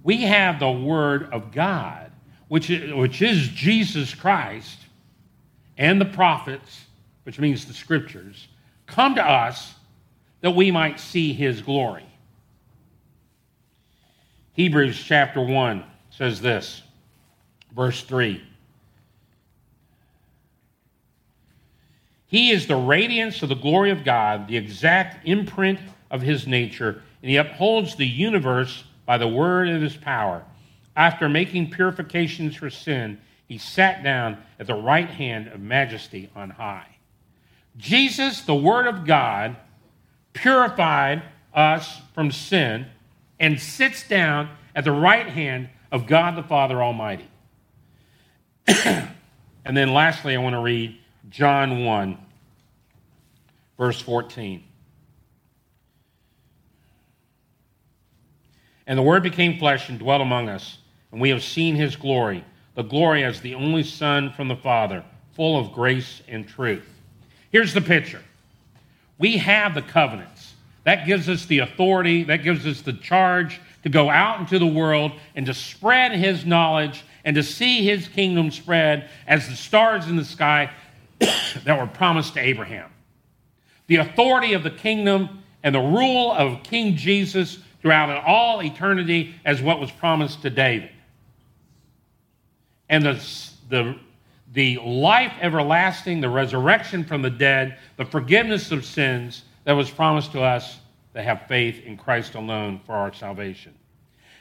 we 0.04 0.21
have 0.21 0.60
the 0.60 0.71
word 0.71 1.30
of 1.32 1.52
God, 1.52 2.12
which 2.48 2.69
is, 2.69 2.93
which 2.93 3.21
is 3.21 3.48
Jesus 3.48 4.13
Christ, 4.13 4.80
and 5.78 6.00
the 6.00 6.06
prophets 6.06 6.86
which 7.26 7.39
means 7.39 7.65
the 7.65 7.74
scriptures, 7.74 8.48
come 8.86 9.15
to 9.15 9.24
us 9.24 9.74
that 10.41 10.52
we 10.52 10.71
might 10.71 11.00
see 11.00 11.34
his 11.34 11.62
glory. 11.62 12.06
Hebrews 14.56 15.02
chapter 15.04 15.41
1 15.41 15.84
says 16.12 16.39
this, 16.39 16.82
verse 17.76 18.02
3. 18.04 18.41
He 22.28 22.52
is 22.52 22.65
the 22.65 22.76
radiance 22.76 23.44
of 23.44 23.50
the 23.50 23.56
glory 23.56 23.91
of 23.91 24.04
God, 24.04 24.48
the 24.48 24.58
exact 24.58 25.28
imprint 25.28 25.80
of 26.10 26.22
his 26.22 26.48
nature, 26.48 27.02
and 27.22 27.30
he 27.30 27.38
upholds 27.38 27.96
the 27.96 28.08
universe 28.08 28.86
by 29.06 29.18
the 29.18 29.28
word 29.28 29.70
of 29.70 29.82
his 29.82 29.98
power. 29.98 30.44
After 30.96 31.28
making 31.28 31.72
purifications 31.72 32.56
for 32.56 32.70
sin, 32.70 33.20
he 33.48 33.58
sat 33.58 34.04
down 34.04 34.38
at 34.58 34.68
the 34.68 34.76
right 34.76 35.10
hand 35.10 35.50
of 35.50 35.60
majesty 35.60 36.30
on 36.36 36.50
high. 36.50 36.88
Jesus, 37.78 38.41
the 38.41 38.56
Word 38.56 38.88
of 38.88 39.06
God, 39.06 39.58
purified 40.34 41.24
us 41.54 42.02
from 42.13 42.32
sin 42.32 42.86
and 43.39 43.60
sits 43.60 44.08
down 44.08 44.50
at 44.76 44.84
the 44.84 44.91
right 44.91 45.28
hand 45.28 45.69
of 45.91 46.08
God 46.08 46.36
the 46.36 46.43
Father 46.43 46.82
Almighty. 46.82 47.28
and 48.67 49.15
then 49.65 49.93
lastly, 49.93 50.36
I 50.36 50.39
want 50.39 50.54
to 50.54 50.62
read 50.62 50.98
John 51.30 51.86
1, 51.86 52.17
verse 53.78 54.02
14. 54.02 54.63
And 58.88 59.00
the 59.00 59.04
Word 59.04 59.24
became 59.24 59.58
flesh 59.58 59.89
and 59.89 59.98
dwelt 59.98 60.21
among 60.21 60.50
us, 60.50 60.78
and 61.12 61.19
we 61.19 61.30
have 61.30 61.43
seen 61.43 61.76
his 61.76 61.95
glory, 61.95 62.43
the 62.76 62.84
glory 62.84 63.24
as 63.24 63.41
the 63.41 63.56
only 63.56 63.84
Son 63.84 64.32
from 64.32 64.48
the 64.48 64.56
Father, 64.56 65.04
full 65.34 65.60
of 65.60 65.71
grace 65.71 66.21
and 66.28 66.48
truth. 66.48 66.88
Here's 67.52 67.74
the 67.74 67.82
picture 67.82 68.21
we 69.17 69.38
have 69.38 69.74
the 69.74 69.82
covenants. 69.82 70.35
That 70.86 71.08
gives 71.08 71.28
us 71.28 71.45
the 71.45 71.60
authority, 71.60 72.24
that 72.24 72.43
gives 72.43 72.65
us 72.65 72.82
the 72.82 72.93
charge 72.93 73.60
to 73.84 73.89
go 73.89 74.10
out 74.10 74.39
into 74.39 74.58
the 74.60 74.67
world 74.67 75.12
and 75.36 75.45
to 75.48 75.54
spread 75.54 76.13
his 76.13 76.45
knowledge 76.45 77.04
and 77.26 77.36
to 77.36 77.43
see 77.43 77.84
his 77.84 78.08
kingdom 78.08 78.52
spread 78.52 79.10
as 79.28 79.50
the 79.50 79.56
stars 79.56 80.08
in 80.08 80.15
the 80.15 80.24
sky 80.24 80.71
that 81.19 81.80
were 81.80 81.88
promised 81.88 82.36
to 82.36 82.39
Abraham. 82.39 82.91
The 83.88 83.98
authority 83.98 84.54
of 84.54 84.63
the 84.63 84.71
kingdom 84.71 85.43
and 85.63 85.74
the 85.74 85.80
rule 85.80 86.32
of 86.32 86.62
King 86.63 86.95
Jesus 86.95 87.60
throughout 87.82 88.10
all 88.24 88.62
eternity 88.62 89.36
as 89.43 89.62
what 89.63 89.80
was 89.80 89.89
promised 89.91 90.43
to 90.43 90.52
David. 90.52 90.91
And 92.89 93.04
the, 93.04 93.26
the, 93.69 94.00
the 94.54 94.78
life 94.78 95.34
everlasting, 95.41 96.21
the 96.21 96.30
resurrection 96.30 97.04
from 97.04 97.24
the 97.24 97.32
dead, 97.32 97.80
the 97.98 98.06
forgiveness 98.06 98.71
of 98.71 98.86
sins 98.86 99.43
that 99.65 99.73
was 99.73 99.89
promised 99.89 100.32
to 100.32 100.41
us 100.41 100.80
that 101.13 101.25
have 101.25 101.47
faith 101.47 101.84
in 101.86 101.97
Christ 101.97 102.36
alone 102.36 102.80
for 102.86 102.93
our 102.93 103.13
salvation. 103.13 103.73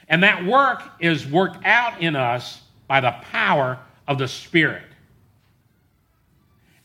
And 0.07 0.23
that 0.23 0.45
work 0.45 0.83
is 0.99 1.27
worked 1.27 1.65
out 1.65 2.01
in 2.01 2.15
us 2.15 2.61
by 2.87 3.01
the 3.01 3.11
power 3.31 3.79
of 4.07 4.17
the 4.17 4.27
Spirit 4.27 4.83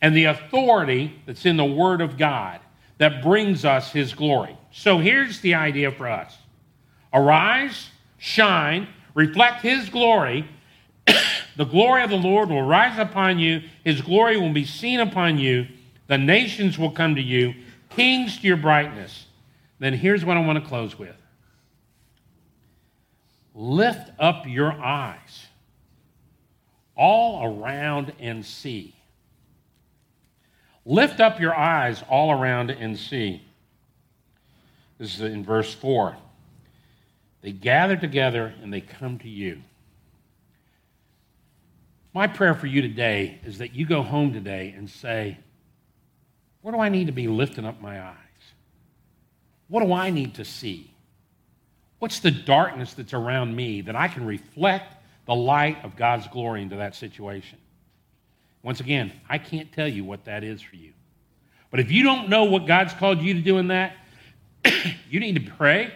and 0.01 0.17
the 0.17 0.25
authority 0.25 1.21
that's 1.27 1.45
in 1.45 1.57
the 1.57 1.65
Word 1.65 2.01
of 2.01 2.17
God 2.17 2.61
that 2.99 3.23
brings 3.23 3.65
us 3.65 3.93
His 3.93 4.15
glory. 4.15 4.57
So 4.73 4.99
here's 4.99 5.41
the 5.41 5.55
idea 5.55 5.91
for 5.91 6.09
us 6.09 6.37
arise, 7.13 7.91
shine, 8.19 8.89
reflect 9.15 9.63
His 9.63 9.89
glory. 9.89 10.49
the 11.57 11.65
glory 11.65 12.03
of 12.03 12.11
the 12.11 12.17
Lord 12.17 12.49
will 12.49 12.63
rise 12.63 12.99
upon 12.99 13.39
you, 13.39 13.63
His 13.85 14.01
glory 14.01 14.37
will 14.37 14.53
be 14.53 14.65
seen 14.65 15.01
upon 15.01 15.39
you, 15.39 15.67
the 16.07 16.19
nations 16.19 16.79
will 16.79 16.91
come 16.91 17.15
to 17.17 17.23
you, 17.23 17.55
kings 17.91 18.39
to 18.39 18.47
your 18.47 18.57
brightness. 18.57 19.27
Then 19.79 19.95
here's 19.95 20.25
what 20.25 20.37
I 20.37 20.41
want 20.41 20.63
to 20.63 20.69
close 20.69 20.99
with 20.99 21.17
lift 23.55 24.11
up 24.19 24.47
your 24.47 24.73
eyes 24.73 25.47
all 26.97 27.45
around 27.45 28.13
and 28.19 28.45
see. 28.45 28.95
Lift 30.85 31.21
up 31.21 31.41
your 31.41 31.55
eyes 31.55 32.03
all 32.09 32.33
around 32.33 32.71
and 32.71 32.99
see. 32.99 33.43
This 34.99 35.15
is 35.15 35.21
in 35.21 35.45
verse 35.45 35.75
4. 35.75 36.17
They 37.43 37.53
gather 37.53 37.97
together 37.97 38.55
and 38.63 38.73
they 38.73 38.81
come 38.81 39.19
to 39.21 39.29
you. 39.29 39.63
My 42.13 42.27
prayer 42.27 42.55
for 42.55 42.67
you 42.67 42.83
today 42.83 43.41
is 43.45 43.59
that 43.59 43.75
you 43.75 43.87
go 43.87 44.03
home 44.03 44.33
today 44.33 44.75
and 44.77 44.91
say, 44.91 45.39
Where 46.63 46.73
do 46.73 46.81
I 46.81 46.89
need 46.89 47.07
to 47.07 47.13
be 47.13 47.29
lifting 47.29 47.65
up 47.65 47.81
my 47.81 48.03
eyes? 48.03 48.17
What 49.69 49.85
do 49.85 49.93
I 49.93 50.11
need 50.11 50.35
to 50.35 50.45
see? 50.45 50.93
What's 52.01 52.21
the 52.21 52.31
darkness 52.31 52.95
that's 52.95 53.15
around 53.15 53.55
me 53.55 53.83
that 53.83 53.95
I 53.95 54.09
can 54.09 54.27
reflect 54.27 54.97
the 55.27 55.35
light 55.35 55.85
of 55.85 55.97
God's 55.97 56.27
glory 56.29 56.63
into 56.63 56.77
that 56.77 56.95
situation? 56.95 57.59
Once 58.63 58.81
again, 58.81 59.13
I 59.29 59.39
can't 59.39 59.73
tell 59.73 59.89
you 59.89 60.05
what 60.05 60.25
that 60.25 60.45
is 60.45 60.61
for 60.61 60.77
you. 60.77 60.93
But 61.71 61.81
if 61.81 61.91
you 61.91 62.03
don't 62.03 62.29
know 62.29 62.45
what 62.45 62.67
God's 62.67 62.93
called 62.95 63.23
you 63.23 63.35
to 63.35 63.41
do 63.41 63.59
in 63.59 63.69
that, 63.69 63.97
you 65.09 65.21
need 65.21 65.37
to 65.37 65.53
pray. 65.53 65.93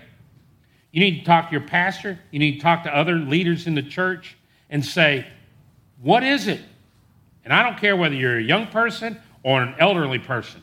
You 0.92 1.00
need 1.00 1.20
to 1.20 1.24
talk 1.24 1.48
to 1.48 1.52
your 1.52 1.66
pastor. 1.66 2.18
You 2.30 2.38
need 2.38 2.56
to 2.56 2.60
talk 2.60 2.84
to 2.84 2.96
other 2.96 3.16
leaders 3.16 3.66
in 3.66 3.74
the 3.74 3.82
church 3.82 4.36
and 4.70 4.84
say, 4.84 5.26
What 6.00 6.22
is 6.22 6.46
it? 6.46 6.60
And 7.44 7.52
I 7.52 7.62
don't 7.62 7.78
care 7.78 7.96
whether 7.96 8.14
you're 8.14 8.38
a 8.38 8.42
young 8.42 8.68
person 8.68 9.18
or 9.44 9.62
an 9.62 9.74
elderly 9.78 10.18
person. 10.18 10.62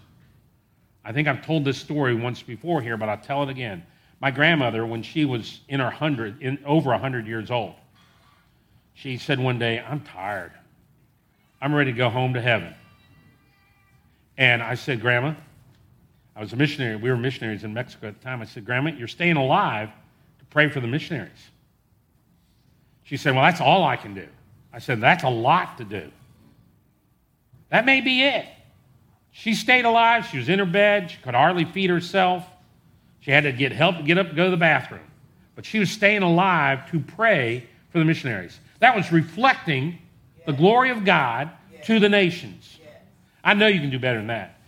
I 1.05 1.13
think 1.13 1.27
I've 1.27 1.45
told 1.45 1.63
this 1.63 1.77
story 1.77 2.13
once 2.13 2.41
before 2.41 2.81
here, 2.81 2.97
but 2.97 3.07
I'll 3.07 3.17
tell 3.17 3.43
it 3.43 3.49
again. 3.49 3.85
My 4.19 4.29
grandmother, 4.29 4.85
when 4.85 5.01
she 5.01 5.23
was 5.23 5.61
in 5.69 5.79
her 5.79 5.89
hundred, 5.89 6.41
in 6.41 6.59
over 6.65 6.95
hundred 6.97 7.25
years 7.25 7.49
old, 7.49 7.75
she 8.93 9.17
said 9.17 9.39
one 9.39 9.57
day, 9.57 9.79
"I'm 9.79 10.01
tired. 10.01 10.51
I'm 11.61 11.73
ready 11.73 11.91
to 11.91 11.97
go 11.97 12.09
home 12.09 12.33
to 12.33 12.41
heaven." 12.41 12.75
And 14.37 14.61
I 14.61 14.75
said, 14.75 14.99
"Grandma, 14.99 15.33
I 16.35 16.41
was 16.41 16.53
a 16.53 16.55
missionary. 16.55 16.95
We 16.95 17.09
were 17.09 17.17
missionaries 17.17 17.63
in 17.63 17.73
Mexico 17.73 18.07
at 18.07 18.19
the 18.19 18.23
time. 18.23 18.41
I 18.41 18.45
said, 18.45 18.65
Grandma, 18.65 18.91
you're 18.91 19.07
staying 19.07 19.37
alive 19.37 19.89
to 20.39 20.45
pray 20.45 20.69
for 20.69 20.79
the 20.79 20.87
missionaries." 20.87 21.49
She 23.03 23.17
said, 23.17 23.33
"Well, 23.35 23.43
that's 23.43 23.61
all 23.61 23.83
I 23.83 23.95
can 23.95 24.13
do." 24.13 24.27
I 24.73 24.79
said, 24.79 25.01
"That's 25.01 25.23
a 25.23 25.29
lot 25.29 25.77
to 25.77 25.83
do. 25.83 26.11
That 27.69 27.85
may 27.85 28.01
be 28.01 28.23
it." 28.23 28.45
She 29.41 29.55
stayed 29.55 29.85
alive. 29.85 30.27
She 30.27 30.37
was 30.37 30.49
in 30.49 30.59
her 30.59 30.67
bed. 30.67 31.09
She 31.09 31.17
could 31.17 31.33
hardly 31.33 31.65
feed 31.65 31.89
herself. 31.89 32.45
She 33.21 33.31
had 33.31 33.45
to 33.45 33.51
get 33.51 33.71
help 33.71 33.97
to 33.97 34.03
get 34.03 34.19
up 34.19 34.35
go 34.35 34.43
to 34.43 34.51
the 34.51 34.55
bathroom. 34.57 35.01
But 35.55 35.65
she 35.65 35.79
was 35.79 35.89
staying 35.89 36.21
alive 36.21 36.91
to 36.91 36.99
pray 36.99 37.65
for 37.89 37.97
the 37.97 38.05
missionaries. 38.05 38.59
That 38.81 38.95
was 38.95 39.11
reflecting 39.11 39.97
the 40.45 40.53
glory 40.53 40.91
of 40.91 41.05
God 41.05 41.49
to 41.85 41.99
the 41.99 42.07
nations. 42.07 42.77
I 43.43 43.55
know 43.55 43.65
you 43.65 43.79
can 43.79 43.89
do 43.89 43.97
better 43.97 44.23
than 44.23 44.27
that. 44.27 44.59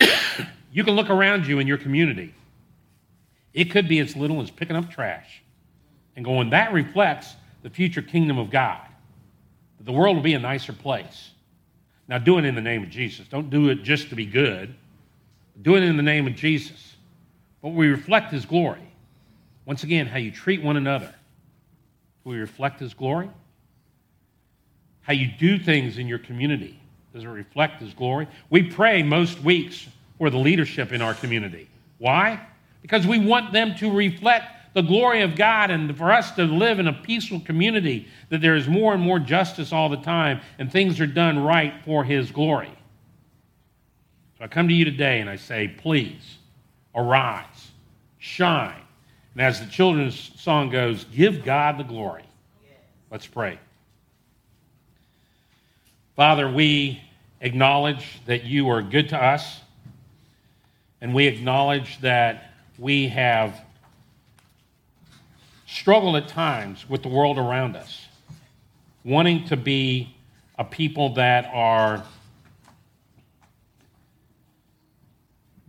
you 0.72 0.84
can 0.84 0.94
look 0.94 1.10
around 1.10 1.48
you 1.48 1.58
in 1.58 1.66
your 1.66 1.78
community. 1.78 2.32
It 3.52 3.72
could 3.72 3.88
be 3.88 3.98
as 3.98 4.14
little 4.14 4.40
as 4.40 4.52
picking 4.52 4.76
up 4.76 4.88
trash 4.88 5.42
and 6.14 6.24
going, 6.24 6.50
that 6.50 6.72
reflects 6.72 7.34
the 7.64 7.70
future 7.70 8.02
kingdom 8.02 8.38
of 8.38 8.50
God. 8.50 8.86
The 9.80 9.90
world 9.90 10.14
will 10.14 10.22
be 10.22 10.34
a 10.34 10.38
nicer 10.38 10.72
place. 10.72 11.31
Now, 12.08 12.18
do 12.18 12.38
it 12.38 12.44
in 12.44 12.54
the 12.54 12.60
name 12.60 12.82
of 12.82 12.90
Jesus. 12.90 13.26
Don't 13.28 13.50
do 13.50 13.68
it 13.68 13.82
just 13.82 14.08
to 14.10 14.14
be 14.14 14.26
good. 14.26 14.74
Do 15.60 15.76
it 15.76 15.82
in 15.82 15.96
the 15.96 16.02
name 16.02 16.26
of 16.26 16.34
Jesus. 16.34 16.96
But 17.62 17.70
we 17.70 17.88
reflect 17.88 18.32
his 18.32 18.44
glory. 18.44 18.92
Once 19.64 19.84
again, 19.84 20.06
how 20.06 20.18
you 20.18 20.30
treat 20.30 20.62
one 20.62 20.76
another. 20.76 21.14
Do 22.24 22.30
we 22.30 22.38
reflect 22.38 22.80
his 22.80 22.94
glory? 22.94 23.30
How 25.02 25.12
you 25.12 25.30
do 25.38 25.58
things 25.58 25.98
in 25.98 26.08
your 26.08 26.18
community. 26.18 26.80
Does 27.12 27.24
it 27.24 27.28
reflect 27.28 27.80
his 27.80 27.94
glory? 27.94 28.26
We 28.50 28.62
pray 28.62 29.02
most 29.02 29.40
weeks 29.40 29.86
for 30.18 30.30
the 30.30 30.38
leadership 30.38 30.92
in 30.92 31.02
our 31.02 31.14
community. 31.14 31.68
Why? 31.98 32.40
Because 32.80 33.06
we 33.06 33.18
want 33.18 33.52
them 33.52 33.74
to 33.76 33.90
reflect 33.90 34.46
the 34.74 34.82
glory 34.82 35.22
of 35.22 35.36
God 35.36 35.70
and 35.70 35.96
for 35.96 36.12
us 36.12 36.30
to 36.32 36.44
live 36.44 36.78
in 36.78 36.88
a 36.88 36.92
peaceful 36.92 37.40
community, 37.40 38.08
that 38.30 38.40
there 38.40 38.56
is 38.56 38.68
more 38.68 38.94
and 38.94 39.02
more 39.02 39.18
justice 39.18 39.72
all 39.72 39.88
the 39.88 39.96
time 39.98 40.40
and 40.58 40.70
things 40.70 41.00
are 41.00 41.06
done 41.06 41.38
right 41.38 41.74
for 41.84 42.04
His 42.04 42.30
glory. 42.30 42.72
So 44.38 44.44
I 44.44 44.48
come 44.48 44.68
to 44.68 44.74
you 44.74 44.84
today 44.84 45.20
and 45.20 45.28
I 45.28 45.36
say, 45.36 45.68
please 45.68 46.38
arise, 46.94 47.70
shine. 48.18 48.80
And 49.34 49.42
as 49.42 49.60
the 49.60 49.66
children's 49.66 50.32
song 50.40 50.70
goes, 50.70 51.04
give 51.04 51.44
God 51.44 51.78
the 51.78 51.84
glory. 51.84 52.24
Let's 53.10 53.26
pray. 53.26 53.58
Father, 56.16 56.50
we 56.50 57.00
acknowledge 57.40 58.20
that 58.26 58.44
you 58.44 58.68
are 58.68 58.82
good 58.82 59.08
to 59.10 59.22
us, 59.22 59.60
and 61.00 61.14
we 61.14 61.26
acknowledge 61.26 62.00
that 62.00 62.52
we 62.78 63.08
have 63.08 63.60
struggle 65.72 66.16
at 66.18 66.28
times 66.28 66.88
with 66.88 67.02
the 67.02 67.08
world 67.08 67.38
around 67.38 67.76
us, 67.76 68.06
wanting 69.04 69.44
to 69.46 69.56
be 69.56 70.14
a 70.58 70.64
people 70.64 71.14
that 71.14 71.48
are 71.52 72.04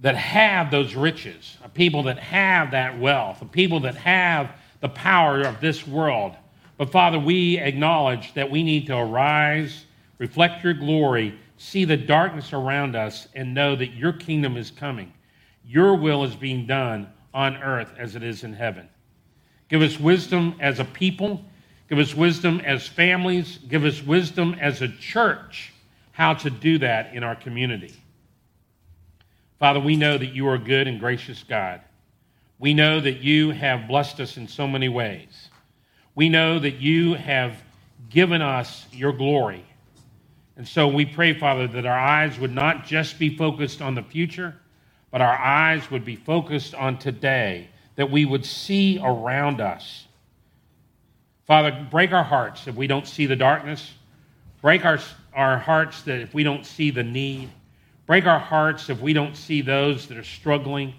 that 0.01 0.15
have 0.15 0.69
those 0.69 0.95
riches, 0.95 1.57
a 1.63 1.69
people 1.69 2.03
that 2.03 2.19
have 2.19 2.71
that 2.71 2.99
wealth, 2.99 3.41
a 3.41 3.45
people 3.45 3.79
that 3.79 3.95
have 3.95 4.51
the 4.81 4.89
power 4.89 5.39
of 5.39 5.61
this 5.61 5.87
world. 5.87 6.35
But 6.77 6.91
Father, 6.91 7.17
we 7.17 7.57
acknowledge 7.57 8.33
that 8.33 8.51
we 8.51 8.63
need 8.63 8.85
to 8.87 8.97
arise, 8.97 9.85
reflect 10.17 10.61
your 10.65 10.73
glory, 10.73 11.39
see 11.55 11.85
the 11.85 11.95
darkness 11.95 12.51
around 12.51 12.97
us, 12.97 13.29
and 13.33 13.53
know 13.53 13.77
that 13.77 13.93
your 13.93 14.11
kingdom 14.11 14.57
is 14.57 14.69
coming. 14.69 15.13
Your 15.65 15.95
will 15.95 16.25
is 16.25 16.35
being 16.35 16.67
done 16.67 17.07
on 17.33 17.55
earth 17.55 17.93
as 17.97 18.17
it 18.17 18.23
is 18.23 18.43
in 18.43 18.51
heaven. 18.51 18.89
Give 19.73 19.81
us 19.81 19.99
wisdom 19.99 20.53
as 20.59 20.79
a 20.79 20.86
people. 20.86 21.43
Give 21.89 21.97
us 21.97 22.13
wisdom 22.13 22.62
as 22.63 22.86
families. 22.86 23.57
Give 23.57 23.86
us 23.86 24.03
wisdom 24.03 24.55
as 24.62 24.83
a 24.83 24.88
church 24.88 25.73
how 26.12 26.36
to 26.36 26.51
do 26.51 26.77
that 26.77 27.15
in 27.15 27.23
our 27.23 27.36
community. 27.36 27.91
Father, 29.57 29.79
we 29.79 29.95
know 29.95 30.15
that 30.15 30.27
you 30.27 30.47
are 30.47 30.53
a 30.53 30.59
good 30.59 30.88
and 30.88 30.99
gracious 30.99 31.41
God. 31.41 31.81
We 32.59 32.75
know 32.75 32.99
that 32.99 33.21
you 33.21 33.49
have 33.49 33.88
blessed 33.88 34.19
us 34.19 34.38
in 34.38 34.47
so 34.47 34.67
many 34.67 34.89
ways. 34.89 35.49
We 36.13 36.29
know 36.29 36.59
that 36.59 36.75
you 36.75 37.15
have 37.15 37.57
given 38.12 38.43
us 38.43 38.86
your 38.91 39.12
glory. 39.12 39.65
And 40.55 40.67
so 40.67 40.88
we 40.88 41.03
pray, 41.03 41.33
Father, 41.33 41.67
that 41.69 41.88
our 41.88 41.97
eyes 41.97 42.38
would 42.38 42.53
not 42.53 42.86
just 42.86 43.17
be 43.17 43.36
focused 43.36 43.81
on 43.81 43.95
the 43.95 44.03
future, 44.03 44.53
but 45.09 45.21
our 45.21 45.36
eyes 45.36 45.89
would 45.89 46.05
be 46.05 46.15
focused 46.15 46.75
on 46.75 46.99
today 46.99 47.69
that 47.95 48.10
we 48.10 48.25
would 48.25 48.46
see 48.46 49.00
around 49.02 49.62
us. 49.62 50.08
Father, 51.46 51.87
break 51.91 52.12
our 52.12 52.23
hearts 52.23 52.67
if 52.67 52.75
we 52.75 52.87
don't 52.87 53.08
see 53.08 53.25
the 53.25 53.35
darkness. 53.35 53.94
Break 54.62 54.85
our, 54.85 55.00
our 55.33 55.58
hearts 55.58 56.02
that 56.04 56.21
if 56.21 56.33
we 56.33 56.44
don't 56.44 56.65
see 56.65 56.89
the 56.89 57.04
need. 57.04 57.50
Break 58.06 58.25
our 58.25 58.39
hearts 58.39 58.89
if 58.89 59.00
we 59.02 59.13
don't 59.13 59.35
see 59.35 59.62
those 59.62 60.08
that 60.08 60.17
are 60.17 60.23
struggling 60.23 60.94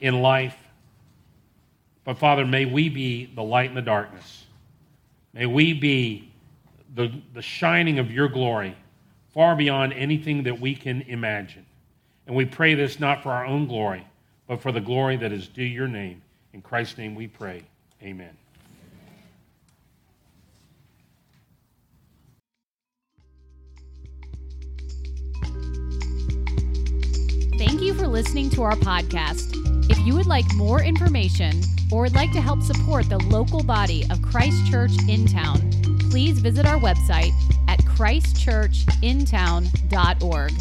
in 0.00 0.22
life. 0.22 0.56
But 2.04 2.18
Father, 2.18 2.44
may 2.44 2.64
we 2.64 2.88
be 2.88 3.26
the 3.26 3.42
light 3.42 3.68
in 3.68 3.74
the 3.74 3.82
darkness. 3.82 4.44
May 5.32 5.46
we 5.46 5.72
be 5.72 6.32
the, 6.94 7.12
the 7.34 7.42
shining 7.42 7.98
of 7.98 8.10
your 8.10 8.28
glory 8.28 8.76
far 9.32 9.54
beyond 9.54 9.92
anything 9.92 10.42
that 10.42 10.60
we 10.60 10.74
can 10.74 11.02
imagine. 11.02 11.64
And 12.26 12.34
we 12.34 12.44
pray 12.44 12.74
this 12.74 12.98
not 12.98 13.22
for 13.22 13.30
our 13.30 13.46
own 13.46 13.66
glory, 13.66 14.06
but 14.50 14.60
for 14.60 14.70
the 14.72 14.80
glory 14.80 15.16
that 15.16 15.30
is 15.30 15.46
due 15.46 15.62
your 15.62 15.86
name. 15.86 16.20
In 16.52 16.60
Christ's 16.60 16.98
name 16.98 17.14
we 17.14 17.28
pray. 17.28 17.62
Amen. 18.02 18.36
Thank 27.56 27.80
you 27.80 27.94
for 27.94 28.08
listening 28.08 28.50
to 28.50 28.64
our 28.64 28.74
podcast. 28.74 29.54
If 29.88 30.00
you 30.00 30.16
would 30.16 30.26
like 30.26 30.52
more 30.56 30.82
information 30.82 31.62
or 31.92 32.02
would 32.02 32.16
like 32.16 32.32
to 32.32 32.40
help 32.40 32.62
support 32.62 33.08
the 33.08 33.18
local 33.18 33.62
body 33.62 34.04
of 34.10 34.20
Christ 34.20 34.68
Church 34.68 34.90
in 35.08 35.26
town, 35.26 35.70
please 36.10 36.40
visit 36.40 36.66
our 36.66 36.80
website 36.80 37.30
at 37.68 37.78
christchurchintown.org. 37.82 40.52